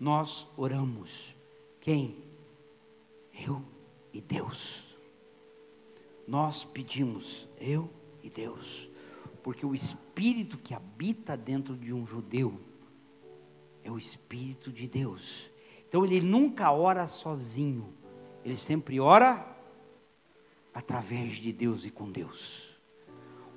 Nós 0.00 0.48
oramos. 0.56 1.36
Quem? 1.80 2.16
Eu 3.32 3.62
e 4.12 4.20
Deus. 4.20 4.96
Nós 6.26 6.64
pedimos, 6.64 7.46
eu 7.60 7.88
e 8.24 8.28
Deus. 8.28 8.88
Porque 9.40 9.64
o 9.64 9.74
espírito 9.74 10.58
que 10.58 10.74
habita 10.74 11.36
dentro 11.36 11.76
de 11.76 11.92
um 11.92 12.04
judeu 12.04 12.60
é 13.84 13.90
o 13.90 13.98
espírito 13.98 14.72
de 14.72 14.88
Deus. 14.88 15.51
Então 15.92 16.06
ele 16.06 16.22
nunca 16.22 16.72
ora 16.72 17.06
sozinho, 17.06 17.92
ele 18.42 18.56
sempre 18.56 18.98
ora 18.98 19.46
através 20.72 21.34
de 21.34 21.52
Deus 21.52 21.84
e 21.84 21.90
com 21.90 22.10
Deus. 22.10 22.78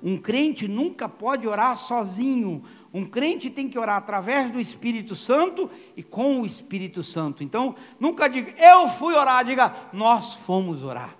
Um 0.02 0.18
crente 0.18 0.68
nunca 0.68 1.08
pode 1.08 1.48
orar 1.48 1.74
sozinho. 1.78 2.62
Um 2.92 3.06
crente 3.06 3.48
tem 3.48 3.70
que 3.70 3.78
orar 3.78 3.96
através 3.96 4.50
do 4.50 4.60
Espírito 4.60 5.16
Santo 5.16 5.70
e 5.96 6.02
com 6.02 6.42
o 6.42 6.44
Espírito 6.44 7.02
Santo. 7.02 7.42
Então, 7.42 7.74
nunca 7.98 8.28
diga, 8.28 8.52
eu 8.62 8.86
fui 8.90 9.14
orar, 9.14 9.42
diga, 9.42 9.74
nós 9.94 10.34
fomos 10.34 10.82
orar. 10.82 11.16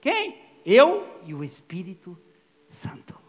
Quem? 0.00 0.36
Eu 0.64 1.04
e 1.26 1.34
o 1.34 1.42
Espírito 1.42 2.16
Santo. 2.68 3.27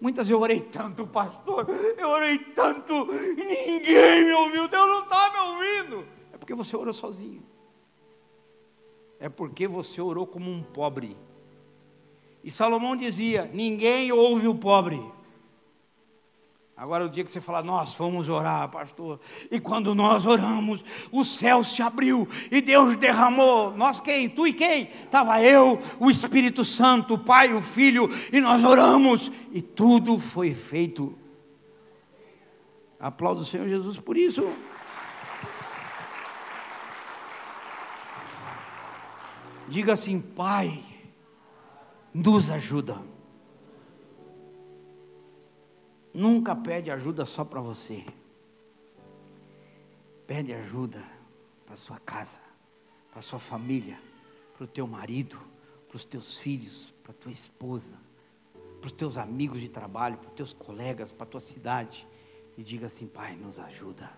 Muitas 0.00 0.30
eu 0.30 0.40
orei 0.40 0.60
tanto, 0.60 1.06
pastor, 1.06 1.66
eu 1.98 2.08
orei 2.08 2.38
tanto, 2.38 3.08
e 3.12 3.66
ninguém 3.66 4.24
me 4.24 4.32
ouviu, 4.32 4.68
Deus 4.68 4.86
não 4.86 5.02
está 5.02 5.30
me 5.32 5.38
ouvindo. 5.38 6.06
É 6.32 6.38
porque 6.38 6.54
você 6.54 6.76
orou 6.76 6.92
sozinho. 6.92 7.42
É 9.18 9.28
porque 9.28 9.66
você 9.66 10.00
orou 10.00 10.26
como 10.26 10.48
um 10.50 10.62
pobre. 10.62 11.16
E 12.44 12.50
Salomão 12.50 12.94
dizia: 12.94 13.50
ninguém 13.52 14.12
ouve 14.12 14.46
o 14.46 14.54
pobre. 14.54 15.02
Agora, 16.78 17.06
o 17.06 17.08
dia 17.08 17.24
que 17.24 17.30
você 17.32 17.40
fala, 17.40 17.60
nós 17.60 17.96
fomos 17.96 18.28
orar, 18.28 18.68
pastor, 18.68 19.18
e 19.50 19.58
quando 19.58 19.96
nós 19.96 20.24
oramos, 20.24 20.84
o 21.10 21.24
céu 21.24 21.64
se 21.64 21.82
abriu 21.82 22.28
e 22.52 22.60
Deus 22.60 22.96
derramou. 22.96 23.76
Nós 23.76 24.00
quem? 24.00 24.28
Tu 24.28 24.46
e 24.46 24.52
quem? 24.52 24.84
Estava 25.04 25.42
eu, 25.42 25.80
o 25.98 26.08
Espírito 26.08 26.64
Santo, 26.64 27.14
o 27.14 27.18
Pai, 27.18 27.52
o 27.52 27.60
Filho, 27.60 28.08
e 28.32 28.40
nós 28.40 28.62
oramos 28.62 29.32
e 29.50 29.60
tudo 29.60 30.20
foi 30.20 30.54
feito. 30.54 31.18
Aplaudo 33.00 33.40
o 33.40 33.44
Senhor 33.44 33.68
Jesus 33.68 33.98
por 33.98 34.16
isso. 34.16 34.48
Diga 39.66 39.94
assim, 39.94 40.20
Pai, 40.20 40.80
nos 42.14 42.52
ajuda. 42.52 43.17
Nunca 46.18 46.56
pede 46.56 46.90
ajuda 46.90 47.24
só 47.24 47.44
para 47.44 47.60
você. 47.60 48.04
Pede 50.26 50.52
ajuda 50.52 51.00
para 51.64 51.76
sua 51.76 51.96
casa, 52.00 52.40
para 53.12 53.22
sua 53.22 53.38
família, 53.38 54.00
para 54.56 54.64
o 54.64 54.66
teu 54.66 54.84
marido, 54.84 55.38
para 55.86 55.94
os 55.94 56.04
teus 56.04 56.36
filhos, 56.36 56.92
para 57.04 57.12
tua 57.12 57.30
esposa, 57.30 57.96
para 58.80 58.88
os 58.88 58.92
teus 58.92 59.16
amigos 59.16 59.60
de 59.60 59.68
trabalho, 59.68 60.18
para 60.18 60.26
os 60.26 60.34
teus 60.34 60.52
colegas, 60.52 61.12
para 61.12 61.22
a 61.22 61.30
tua 61.30 61.40
cidade. 61.40 62.04
E 62.56 62.64
diga 62.64 62.88
assim: 62.88 63.06
Pai, 63.06 63.36
nos 63.36 63.60
ajuda. 63.60 64.10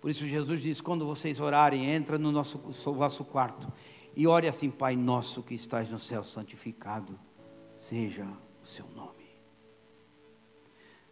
Por 0.00 0.10
isso 0.10 0.26
Jesus 0.26 0.62
diz: 0.62 0.80
quando 0.80 1.04
vocês 1.04 1.38
orarem, 1.38 1.84
entra 1.84 2.16
no 2.16 2.32
nosso 2.32 2.56
no 2.56 2.94
vosso 2.94 3.26
quarto 3.26 3.70
e 4.16 4.26
ore 4.26 4.48
assim, 4.48 4.70
Pai 4.70 4.96
nosso 4.96 5.42
que 5.42 5.54
estás 5.54 5.90
no 5.90 5.98
céu, 5.98 6.24
santificado 6.24 7.20
seja 7.74 8.24
o 8.62 8.66
seu 8.66 8.86
nome 8.95 8.95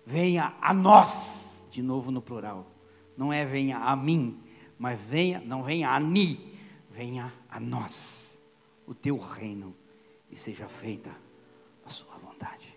venha 0.04 0.54
a 0.60 0.72
nós, 0.72 1.64
de 1.70 1.82
novo 1.82 2.10
no 2.10 2.20
plural. 2.20 2.66
Não 3.16 3.32
é 3.32 3.44
venha 3.44 3.78
a 3.78 3.94
mim, 3.96 4.32
mas 4.78 5.00
venha, 5.00 5.40
não 5.40 5.62
venha 5.62 5.90
a 5.90 6.00
mim, 6.00 6.52
venha 6.90 7.32
a 7.48 7.60
nós, 7.60 8.40
o 8.86 8.94
teu 8.94 9.16
reino, 9.16 9.74
e 10.30 10.36
seja 10.36 10.68
feita 10.68 11.10
a 11.84 11.90
sua 11.90 12.16
vontade. 12.16 12.76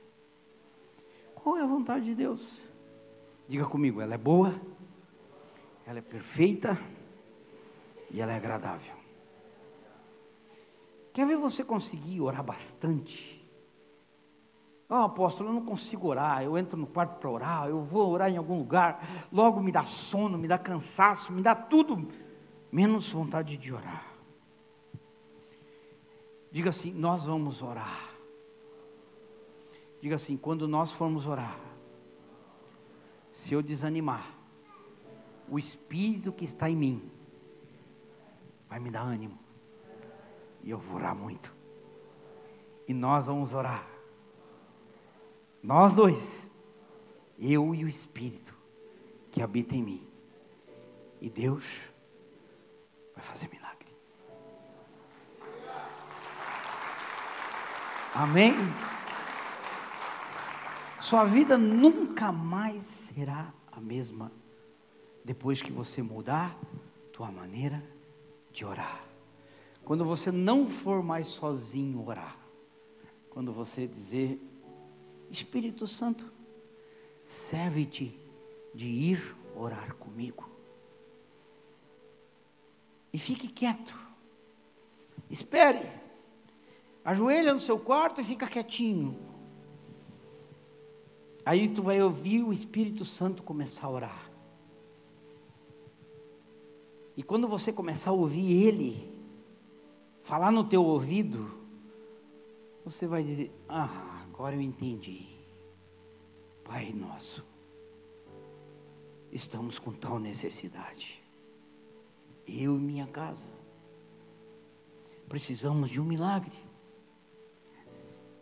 Qual 1.36 1.58
é 1.58 1.62
a 1.62 1.68
vontade 1.68 2.06
de 2.06 2.16
Deus? 2.16 2.62
Diga 3.48 3.66
comigo, 3.66 4.02
ela 4.02 4.14
é 4.14 4.18
boa, 4.18 4.60
ela 5.86 6.00
é 6.00 6.02
perfeita 6.02 6.78
e 8.12 8.20
ela 8.20 8.34
é 8.34 8.36
agradável. 8.36 8.96
Quer 11.14 11.26
ver 11.26 11.38
você 11.38 11.64
conseguir 11.64 12.22
orar 12.22 12.44
bastante? 12.44 13.37
Oh, 14.90 14.96
apóstolo, 14.96 15.50
eu 15.50 15.54
não 15.54 15.66
consigo 15.66 16.08
orar. 16.08 16.42
Eu 16.44 16.58
entro 16.58 16.78
no 16.78 16.88
quarto 16.88 17.20
para 17.20 17.30
orar, 17.30 17.68
eu 17.68 17.82
vou 17.84 18.10
orar 18.10 18.30
em 18.30 18.38
algum 18.38 18.58
lugar, 18.58 19.28
logo 19.32 19.60
me 19.60 19.72
dá 19.72 19.84
sono, 19.84 20.38
me 20.38 20.48
dá 20.48 20.58
cansaço, 20.58 21.34
me 21.34 21.42
dá 21.42 21.54
tudo, 21.54 22.08
menos 22.72 23.12
vontade 23.12 23.58
de 23.58 23.74
orar. 23.74 24.06
Diga 26.50 26.70
assim: 26.70 26.94
nós 26.94 27.26
vamos 27.26 27.62
orar. 27.62 28.10
Diga 30.02 30.16
assim: 30.16 30.38
quando 30.38 30.70
nós 30.70 30.94
formos 30.94 31.26
orar, 31.26 31.60
se 33.30 33.54
eu 33.54 33.62
desanimar, 33.62 34.32
o 35.50 35.60
Espírito 35.60 36.32
que 36.32 36.46
está 36.46 36.70
em 36.70 36.78
mim 36.78 37.12
vai 38.70 38.80
me 38.80 38.90
dar 38.90 39.02
ânimo, 39.02 39.38
e 40.64 40.70
eu 40.70 40.78
vou 40.78 40.96
orar 40.96 41.14
muito, 41.14 41.54
e 42.88 42.94
nós 42.94 43.26
vamos 43.26 43.52
orar 43.52 43.97
nós 45.68 45.96
dois, 45.96 46.50
eu 47.38 47.76
e 47.76 47.84
o 47.84 47.90
Espírito 47.90 48.56
que 49.30 49.42
habita 49.42 49.76
em 49.76 49.84
mim. 49.84 50.08
E 51.20 51.30
Deus 51.30 51.82
vai 53.14 53.22
fazer 53.22 53.50
milagre. 53.50 53.90
Amém? 58.16 58.54
Sua 61.02 61.26
vida 61.26 61.58
nunca 61.58 62.32
mais 62.32 62.86
será 62.86 63.54
a 63.70 63.82
mesma 63.82 64.32
depois 65.26 65.62
que 65.62 65.74
você 65.74 66.02
mudar 66.02 66.58
tua 67.12 67.30
maneira 67.30 67.84
de 68.54 68.64
orar. 68.64 69.04
Quando 69.84 70.06
você 70.06 70.32
não 70.32 70.66
for 70.66 71.04
mais 71.04 71.28
sozinho 71.28 72.08
orar. 72.08 72.38
Quando 73.30 73.52
você 73.52 73.86
dizer 73.86 74.42
Espírito 75.30 75.88
Santo, 75.88 76.32
serve-te 77.26 78.18
de 78.74 78.86
ir 78.86 79.36
orar 79.56 79.96
comigo. 79.96 80.50
E 83.12 83.18
fique 83.18 83.48
quieto. 83.48 83.98
Espere. 85.30 85.90
Ajoelha 87.04 87.54
no 87.54 87.60
seu 87.60 87.80
quarto 87.80 88.22
e 88.22 88.24
fica 88.24 88.48
quietinho. 88.48 89.18
Aí 91.46 91.70
tu 91.70 91.82
vai 91.82 92.02
ouvir 92.02 92.44
o 92.44 92.52
Espírito 92.52 93.06
Santo 93.06 93.42
começar 93.42 93.88
a 93.88 93.90
orar. 93.90 94.32
E 97.16 97.24
quando 97.24 97.48
você 97.48 97.74
começar 97.74 98.12
a 98.12 98.14
ouvir 98.14 98.68
ele 98.68 99.12
falar 100.22 100.52
no 100.52 100.64
teu 100.64 100.84
ouvido, 100.84 101.50
você 102.84 103.08
vai 103.08 103.24
dizer: 103.24 103.52
"Ah, 103.68 104.17
Agora 104.38 104.54
eu 104.54 104.62
entendi. 104.62 105.26
Pai 106.64 106.94
nosso, 106.94 107.44
estamos 109.32 109.80
com 109.80 109.92
tal 109.92 110.20
necessidade. 110.20 111.24
Eu 112.46 112.76
e 112.76 112.80
minha 112.80 113.08
casa. 113.08 113.50
Precisamos 115.28 115.90
de 115.90 116.00
um 116.00 116.04
milagre. 116.04 116.56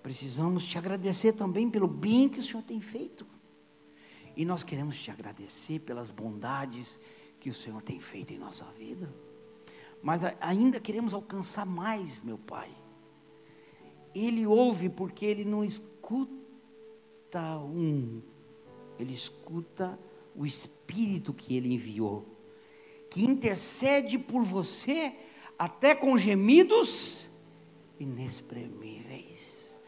Precisamos 0.03 0.67
te 0.67 0.77
agradecer 0.77 1.31
também 1.31 1.69
pelo 1.69 1.87
bem 1.87 2.27
que 2.27 2.39
o 2.39 2.43
Senhor 2.43 2.63
tem 2.63 2.81
feito. 2.81 3.25
E 4.35 4.43
nós 4.43 4.63
queremos 4.63 4.99
te 4.99 5.09
agradecer 5.09 5.79
pelas 5.79 6.09
bondades 6.09 6.99
que 7.39 7.49
o 7.49 7.53
Senhor 7.53 7.81
tem 7.81 8.01
feito 8.01 8.33
em 8.33 8.37
nossa 8.37 8.65
vida. 8.73 9.09
Mas 10.03 10.23
ainda 10.41 10.77
queremos 10.77 11.13
alcançar 11.13 11.65
mais, 11.65 12.21
meu 12.21 12.37
Pai 12.37 12.83
ele 14.15 14.47
ouve 14.47 14.87
porque 14.87 15.25
ele 15.25 15.43
não 15.43 15.63
escuta 15.63 16.29
um, 17.57 18.21
ele 18.97 19.13
escuta 19.13 19.99
o 20.33 20.45
Espírito 20.45 21.33
que 21.33 21.55
ele 21.57 21.73
enviou, 21.73 22.25
que 23.09 23.25
intercede 23.25 24.17
por 24.17 24.41
você 24.41 25.13
até 25.59 25.93
com 25.93 26.17
gemidos 26.17 27.27
inexprimíveis. 27.99 29.81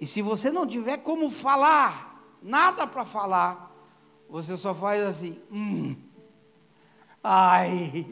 E 0.00 0.06
se 0.06 0.22
você 0.22 0.50
não 0.50 0.66
tiver 0.66 0.98
como 0.98 1.28
falar, 1.28 2.38
nada 2.42 2.86
para 2.86 3.04
falar, 3.04 3.74
você 4.28 4.56
só 4.56 4.74
faz 4.74 5.02
assim, 5.02 5.38
hum, 5.50 5.94
ai, 7.22 8.06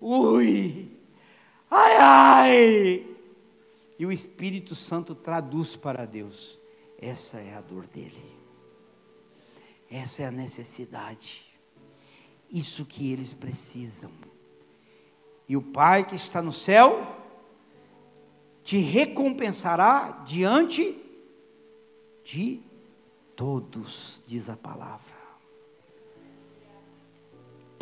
ui, 0.00 0.96
ai, 1.70 1.96
ai. 1.96 3.15
E 3.98 4.04
o 4.04 4.12
Espírito 4.12 4.74
Santo 4.74 5.14
traduz 5.14 5.74
para 5.74 6.04
Deus: 6.04 6.58
essa 6.98 7.38
é 7.38 7.54
a 7.54 7.60
dor 7.60 7.86
dele, 7.86 8.36
essa 9.90 10.22
é 10.22 10.26
a 10.26 10.30
necessidade, 10.30 11.46
isso 12.50 12.84
que 12.84 13.10
eles 13.10 13.32
precisam. 13.32 14.10
E 15.48 15.56
o 15.56 15.62
Pai 15.62 16.06
que 16.06 16.16
está 16.16 16.42
no 16.42 16.52
céu 16.52 17.06
te 18.64 18.78
recompensará 18.78 20.24
diante 20.26 21.00
de 22.24 22.60
todos, 23.36 24.20
diz 24.26 24.50
a 24.50 24.56
palavra. 24.56 25.16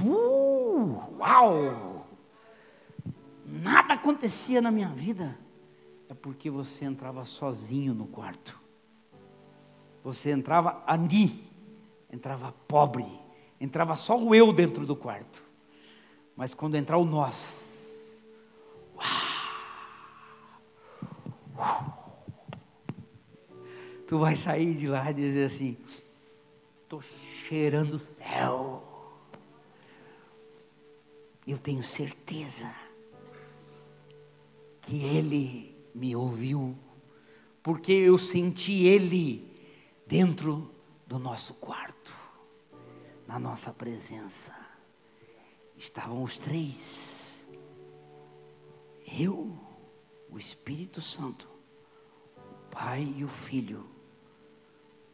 Uh, 0.02 1.18
uau! 1.18 2.06
Nada 3.46 3.94
acontecia 3.94 4.60
na 4.60 4.70
minha 4.70 4.88
vida 4.88 5.43
é 6.08 6.14
porque 6.14 6.50
você 6.50 6.84
entrava 6.84 7.24
sozinho 7.24 7.94
no 7.94 8.06
quarto. 8.06 8.58
Você 10.02 10.30
entrava 10.30 10.82
ali, 10.86 11.42
entrava 12.12 12.52
pobre, 12.68 13.06
entrava 13.60 13.96
só 13.96 14.18
o 14.22 14.34
eu 14.34 14.52
dentro 14.52 14.86
do 14.86 14.94
quarto. 14.94 15.42
Mas 16.36 16.52
quando 16.52 16.74
entrar 16.74 16.98
o 16.98 17.04
nós, 17.04 18.24
uau, 21.56 22.26
tu 24.06 24.18
vai 24.18 24.36
sair 24.36 24.74
de 24.74 24.88
lá 24.88 25.10
e 25.10 25.14
dizer 25.14 25.46
assim: 25.46 25.76
estou 26.82 27.00
cheirando 27.46 27.94
o 27.94 27.98
céu. 27.98 28.82
Eu 31.46 31.58
tenho 31.58 31.82
certeza 31.82 32.74
que 34.80 35.02
Ele 35.04 35.73
me 35.94 36.16
ouviu, 36.16 36.76
porque 37.62 37.92
eu 37.92 38.18
senti 38.18 38.84
Ele 38.84 39.50
dentro 40.06 40.70
do 41.06 41.18
nosso 41.18 41.54
quarto, 41.54 42.12
na 43.26 43.38
nossa 43.38 43.72
presença. 43.72 44.54
Estavam 45.76 46.22
os 46.22 46.38
três, 46.38 47.46
eu, 49.18 49.58
o 50.30 50.38
Espírito 50.38 51.00
Santo, 51.00 51.48
o 52.36 52.68
Pai 52.70 53.12
e 53.16 53.24
o 53.24 53.28
Filho, 53.28 53.86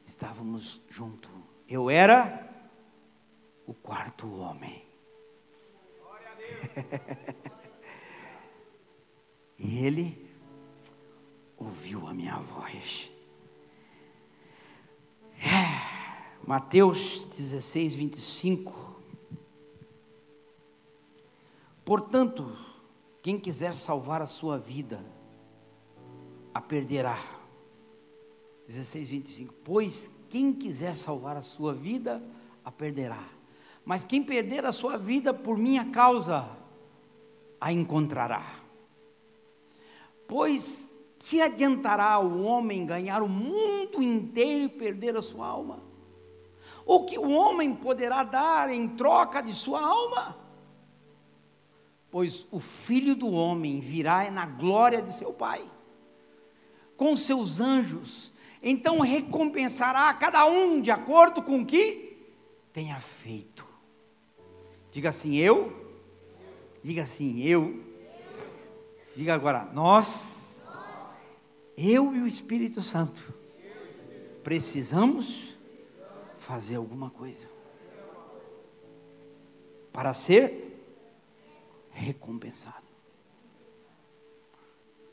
estávamos 0.07 0.81
juntos. 0.89 1.31
Eu 1.69 1.91
era 1.91 2.49
o 3.67 3.75
quarto 3.75 4.33
homem. 4.35 4.89
e 9.59 9.85
ele 9.85 10.30
ouviu 11.61 12.07
a 12.07 12.15
minha 12.15 12.39
voz. 12.39 13.13
É, 15.39 16.47
Mateus 16.47 17.25
16, 17.25 17.95
25. 17.95 18.97
Portanto, 21.85 22.57
quem 23.23 23.39
quiser 23.39 23.77
salvar 23.77 24.23
a 24.23 24.27
sua 24.27 24.59
vida, 24.59 25.05
a 26.55 26.61
perderá. 26.61 27.23
16, 28.67 29.11
25. 29.11 29.55
Pois 29.65 30.27
quem 30.31 30.53
quiser 30.53 30.97
salvar 30.97 31.37
a 31.37 31.43
sua 31.43 31.75
vida, 31.75 32.23
a 32.65 32.73
perderá. 32.73 33.29
Mas 33.85 34.05
quem 34.05 34.23
perder 34.23 34.65
a 34.65 34.73
sua 34.73 34.97
vida 34.97 35.35
por 35.35 35.59
minha 35.59 35.91
causa, 35.91 36.57
a 37.61 37.73
encontrará. 37.73 38.61
Pois 40.29 40.90
que 41.21 41.41
adiantará 41.41 42.19
o 42.19 42.43
homem 42.43 42.87
ganhar 42.87 43.23
o 43.23 43.29
mundo 43.29 44.03
inteiro 44.03 44.65
e 44.65 44.69
perder 44.69 45.17
a 45.17 45.23
sua 45.23 45.47
alma? 45.47 45.81
O 46.85 47.05
que 47.05 47.19
o 47.19 47.31
homem 47.31 47.75
poderá 47.75 48.25
dar 48.25 48.71
em 48.71 48.89
troca 48.89 49.43
de 49.43 49.53
sua 49.53 49.81
alma? 49.81 50.37
Pois 52.11 52.47
o 52.51 52.59
filho 52.59 53.15
do 53.15 53.31
homem 53.31 53.81
virá 53.81 54.29
na 54.31 54.47
glória 54.47 55.01
de 55.01 55.13
seu 55.13 55.33
Pai, 55.33 55.63
com 56.97 57.15
seus 57.17 57.61
anjos, 57.61 58.33
então 58.63 59.01
recompensará 59.01 60.13
cada 60.15 60.47
um 60.47 60.81
de 60.81 60.91
acordo 60.91 61.43
com 61.43 61.61
o 61.61 61.67
que 61.67 62.19
tenha 62.73 62.99
feito. 62.99 63.65
Diga 64.91 65.11
assim, 65.11 65.37
eu. 65.37 65.73
Diga 66.83 67.03
assim, 67.03 67.41
eu. 67.43 67.85
Diga 69.15 69.35
agora, 69.35 69.69
nós 69.73 70.40
eu 71.81 72.15
e 72.15 72.21
o 72.21 72.27
Espírito 72.27 72.83
Santo 72.83 73.33
precisamos 74.45 75.55
fazer 76.37 76.77
alguma 76.77 77.09
coisa 77.09 77.49
para 79.93 80.13
ser 80.13 80.79
recompensado. 81.91 82.77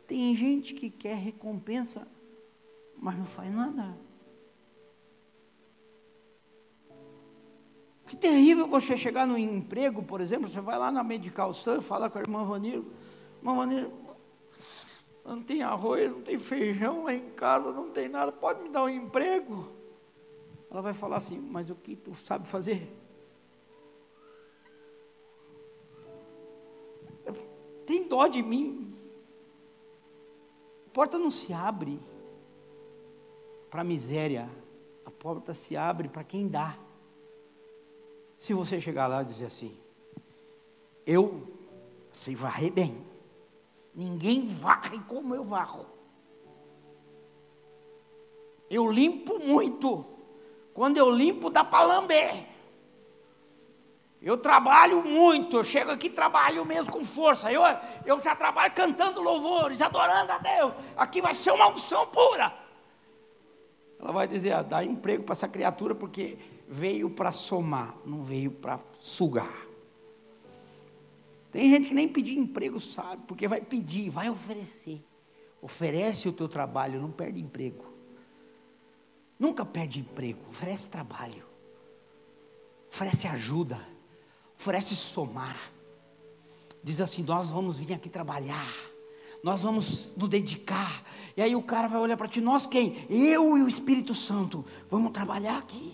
Tem 0.06 0.36
gente 0.36 0.74
que 0.74 0.90
quer 0.90 1.16
recompensa, 1.16 2.08
mas 2.98 3.18
não 3.18 3.26
faz 3.26 3.54
nada. 3.54 3.98
Que 8.06 8.16
terrível 8.16 8.68
você 8.68 8.98
chegar 8.98 9.28
no 9.28 9.38
emprego, 9.38 10.02
por 10.02 10.22
exemplo, 10.22 10.48
você 10.48 10.62
vai 10.62 10.78
lá 10.78 10.92
na 10.92 11.04
Medical 11.04 11.54
Sun, 11.54 11.82
fala 11.82 12.10
com 12.10 12.18
a 12.18 12.22
irmã 12.22 12.46
Vanir, 12.46 12.82
irmã 13.40 13.56
Vanir, 13.56 13.92
não 15.36 15.44
tem 15.44 15.62
arroz, 15.62 16.10
não 16.10 16.22
tem 16.22 16.40
feijão 16.40 17.04
lá 17.04 17.14
em 17.14 17.30
casa, 17.32 17.72
não 17.72 17.92
tem 17.92 18.08
nada, 18.08 18.32
pode 18.32 18.62
me 18.62 18.70
dar 18.70 18.84
um 18.84 18.90
emprego? 18.90 19.70
Ela 20.72 20.82
vai 20.82 20.94
falar 20.94 21.18
assim, 21.18 21.40
mas 21.40 21.70
o 21.70 21.76
que 21.76 21.96
tu 21.96 22.14
sabe 22.14 22.48
fazer? 22.48 22.90
Tem 27.86 28.08
dó 28.08 28.28
de 28.28 28.42
mim. 28.42 28.94
A 30.88 30.90
porta 30.92 31.18
não 31.18 31.32
se 31.32 31.54
abre 31.54 32.00
para 33.70 33.82
a 33.82 33.86
miséria, 33.86 34.50
a 35.06 35.12
porta 35.12 35.54
se 35.54 35.78
abre 35.78 36.10
para 36.10 36.24
quem 36.24 36.48
dá. 36.48 36.78
Se 38.36 38.54
você 38.54 38.80
chegar 38.80 39.08
lá 39.08 39.22
e 39.22 39.26
dizer 39.26 39.46
assim, 39.46 39.78
eu 41.06 41.48
sei 42.12 42.36
varrer 42.36 42.72
bem, 42.72 43.06
Ninguém 43.98 44.54
varre 44.54 45.00
como 45.08 45.34
eu 45.34 45.44
varro. 45.44 45.88
Eu 48.70 48.92
limpo 48.92 49.40
muito. 49.40 50.06
Quando 50.72 50.98
eu 50.98 51.10
limpo, 51.10 51.50
dá 51.50 51.64
para 51.64 51.84
lamber. 51.84 52.46
Eu 54.22 54.38
trabalho 54.38 55.04
muito, 55.04 55.58
eu 55.58 55.64
chego 55.64 55.90
aqui 55.90 56.08
e 56.08 56.12
trabalho 56.12 56.64
mesmo 56.64 56.92
com 56.92 57.04
força. 57.04 57.52
Eu, 57.52 57.64
eu 58.06 58.20
já 58.22 58.36
trabalho 58.36 58.72
cantando 58.72 59.20
louvores, 59.20 59.82
adorando 59.82 60.32
a 60.32 60.38
Deus. 60.38 60.74
Aqui 60.96 61.20
vai 61.20 61.34
ser 61.34 61.50
uma 61.50 61.68
unção 61.70 62.06
pura. 62.06 62.54
Ela 64.00 64.12
vai 64.12 64.28
dizer: 64.28 64.52
ah, 64.52 64.62
dá 64.62 64.84
emprego 64.84 65.24
para 65.24 65.34
essa 65.34 65.48
criatura 65.48 65.96
porque 65.96 66.38
veio 66.68 67.10
para 67.10 67.32
somar, 67.32 67.96
não 68.06 68.22
veio 68.22 68.52
para 68.52 68.80
sugar. 69.00 69.67
Tem 71.58 71.72
gente 71.72 71.88
que 71.88 71.94
nem 71.96 72.08
pedir 72.08 72.38
emprego 72.38 72.80
sabe, 72.80 73.24
porque 73.28 73.48
vai 73.48 73.60
pedir, 73.60 74.12
vai 74.12 74.30
oferecer. 74.30 75.04
Oferece 75.60 76.30
o 76.30 76.32
teu 76.32 76.48
trabalho, 76.48 77.02
não 77.02 77.10
perde 77.10 77.40
emprego. 77.40 77.84
Nunca 79.40 79.66
perde 79.66 80.02
emprego, 80.02 80.40
oferece 80.52 80.88
trabalho. 80.88 81.44
Oferece 82.94 83.28
ajuda, 83.28 83.84
oferece 84.56 84.96
somar. 84.96 85.58
Diz 86.84 87.02
assim: 87.02 87.24
Nós 87.24 87.50
vamos 87.50 87.80
vir 87.80 87.92
aqui 87.92 88.08
trabalhar, 88.08 88.72
nós 89.44 89.64
vamos 89.64 90.16
nos 90.16 90.30
dedicar. 90.30 91.04
E 91.36 91.42
aí 91.42 91.56
o 91.56 91.64
cara 91.64 91.88
vai 91.88 92.00
olhar 92.00 92.18
para 92.18 92.28
ti: 92.28 92.40
Nós 92.40 92.68
quem? 92.68 93.04
Eu 93.10 93.58
e 93.58 93.64
o 93.64 93.68
Espírito 93.68 94.14
Santo 94.14 94.64
vamos 94.92 95.12
trabalhar 95.12 95.58
aqui. 95.58 95.92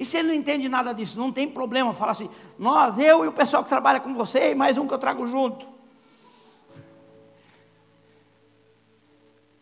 E 0.00 0.06
se 0.06 0.16
ele 0.16 0.28
não 0.28 0.34
entende 0.34 0.66
nada 0.66 0.94
disso, 0.94 1.18
não 1.18 1.30
tem 1.30 1.46
problema, 1.46 1.92
fala 1.92 2.12
assim: 2.12 2.30
nós, 2.58 2.98
eu 2.98 3.22
e 3.22 3.28
o 3.28 3.32
pessoal 3.32 3.62
que 3.62 3.68
trabalha 3.68 4.00
com 4.00 4.14
você, 4.14 4.52
e 4.52 4.54
mais 4.54 4.78
um 4.78 4.88
que 4.88 4.94
eu 4.94 4.98
trago 4.98 5.26
junto. 5.26 5.68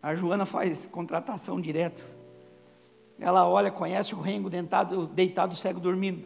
A 0.01 0.15
Joana 0.15 0.45
faz 0.45 0.85
contratação 0.85 1.59
direto. 1.59 2.01
Ela 3.19 3.49
olha, 3.49 3.69
conhece 3.69 4.15
o 4.15 4.21
rengo 4.21 4.49
dentado, 4.49 5.07
deitado, 5.07 5.53
cego, 5.53 5.77
dormindo. 5.77 6.25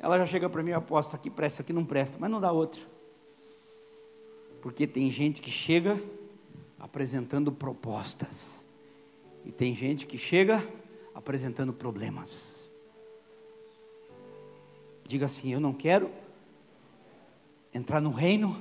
Ela 0.00 0.18
já 0.18 0.26
chega 0.26 0.50
para 0.50 0.60
mim 0.64 0.70
e 0.70 0.74
aposta: 0.74 1.14
aqui 1.14 1.30
presta, 1.30 1.62
aqui 1.62 1.72
não 1.72 1.84
presta, 1.84 2.16
mas 2.18 2.28
não 2.28 2.40
dá 2.40 2.50
outra. 2.50 2.80
Porque 4.60 4.84
tem 4.84 5.08
gente 5.12 5.40
que 5.40 5.50
chega 5.50 6.02
apresentando 6.76 7.52
propostas, 7.52 8.66
e 9.44 9.52
tem 9.52 9.76
gente 9.76 10.06
que 10.06 10.18
chega 10.18 10.60
apresentando 11.14 11.72
problemas. 11.72 12.57
Diga 15.08 15.24
assim: 15.24 15.50
Eu 15.50 15.58
não 15.58 15.72
quero 15.72 16.12
entrar 17.72 17.98
no 17.98 18.10
reino 18.10 18.60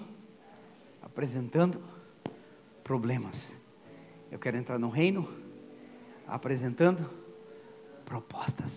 apresentando 1.02 1.84
problemas. 2.86 3.58
Eu 4.32 4.40
quero 4.40 4.56
entrar 4.56 4.80
no 4.80 4.90
reino 4.90 5.28
apresentando 6.26 7.10
propostas. 8.06 8.72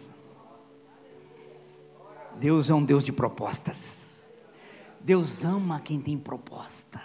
Deus 2.41 2.69
é 2.71 2.75
um 2.75 2.85
Deus 2.85 3.05
de 3.05 3.13
propostas. 3.13 4.25
Deus 4.99 5.45
ama 5.45 5.81
quem 5.81 6.01
tem 6.01 6.19
proposta. 6.19 7.01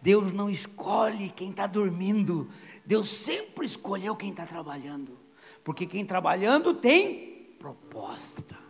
Deus 0.00 0.32
não 0.32 0.50
escolhe 0.50 1.28
quem 1.30 1.50
está 1.50 1.68
dormindo. 1.68 2.50
Deus 2.84 3.08
sempre 3.08 3.64
escolheu 3.64 4.16
quem 4.16 4.30
está 4.30 4.46
trabalhando. 4.46 5.16
Porque 5.62 5.86
quem 5.86 6.04
trabalhando 6.04 6.74
tem 6.74 7.54
proposta. 7.60 8.61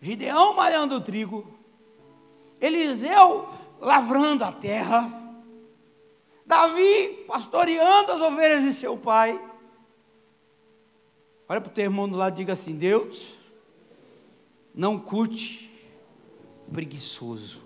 Gideão 0.00 0.54
malhando 0.54 0.96
o 0.96 1.00
trigo, 1.00 1.46
Eliseu 2.60 3.48
lavrando 3.80 4.44
a 4.44 4.52
terra, 4.52 5.12
Davi 6.46 7.24
pastoreando 7.26 8.12
as 8.12 8.20
ovelhas 8.20 8.64
de 8.64 8.72
seu 8.72 8.96
pai. 8.96 9.38
Olha 11.48 11.60
para 11.60 11.70
o 11.70 11.72
teu 11.74 11.84
irmão 11.84 12.08
do 12.08 12.16
lado 12.16 12.34
e 12.34 12.36
diga 12.36 12.54
assim: 12.54 12.74
Deus 12.76 13.34
não 14.74 14.98
curte 14.98 15.70
preguiçoso. 16.72 17.60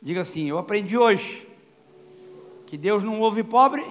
Diga 0.00 0.20
assim: 0.20 0.48
Eu 0.48 0.58
aprendi 0.58 0.96
hoje 0.96 1.48
que 2.66 2.76
Deus 2.76 3.02
não 3.02 3.20
ouve 3.20 3.42
pobre 3.42 3.84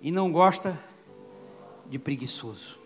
e 0.00 0.12
não 0.12 0.30
gosta 0.30 0.78
de 1.86 1.98
preguiçoso. 1.98 2.77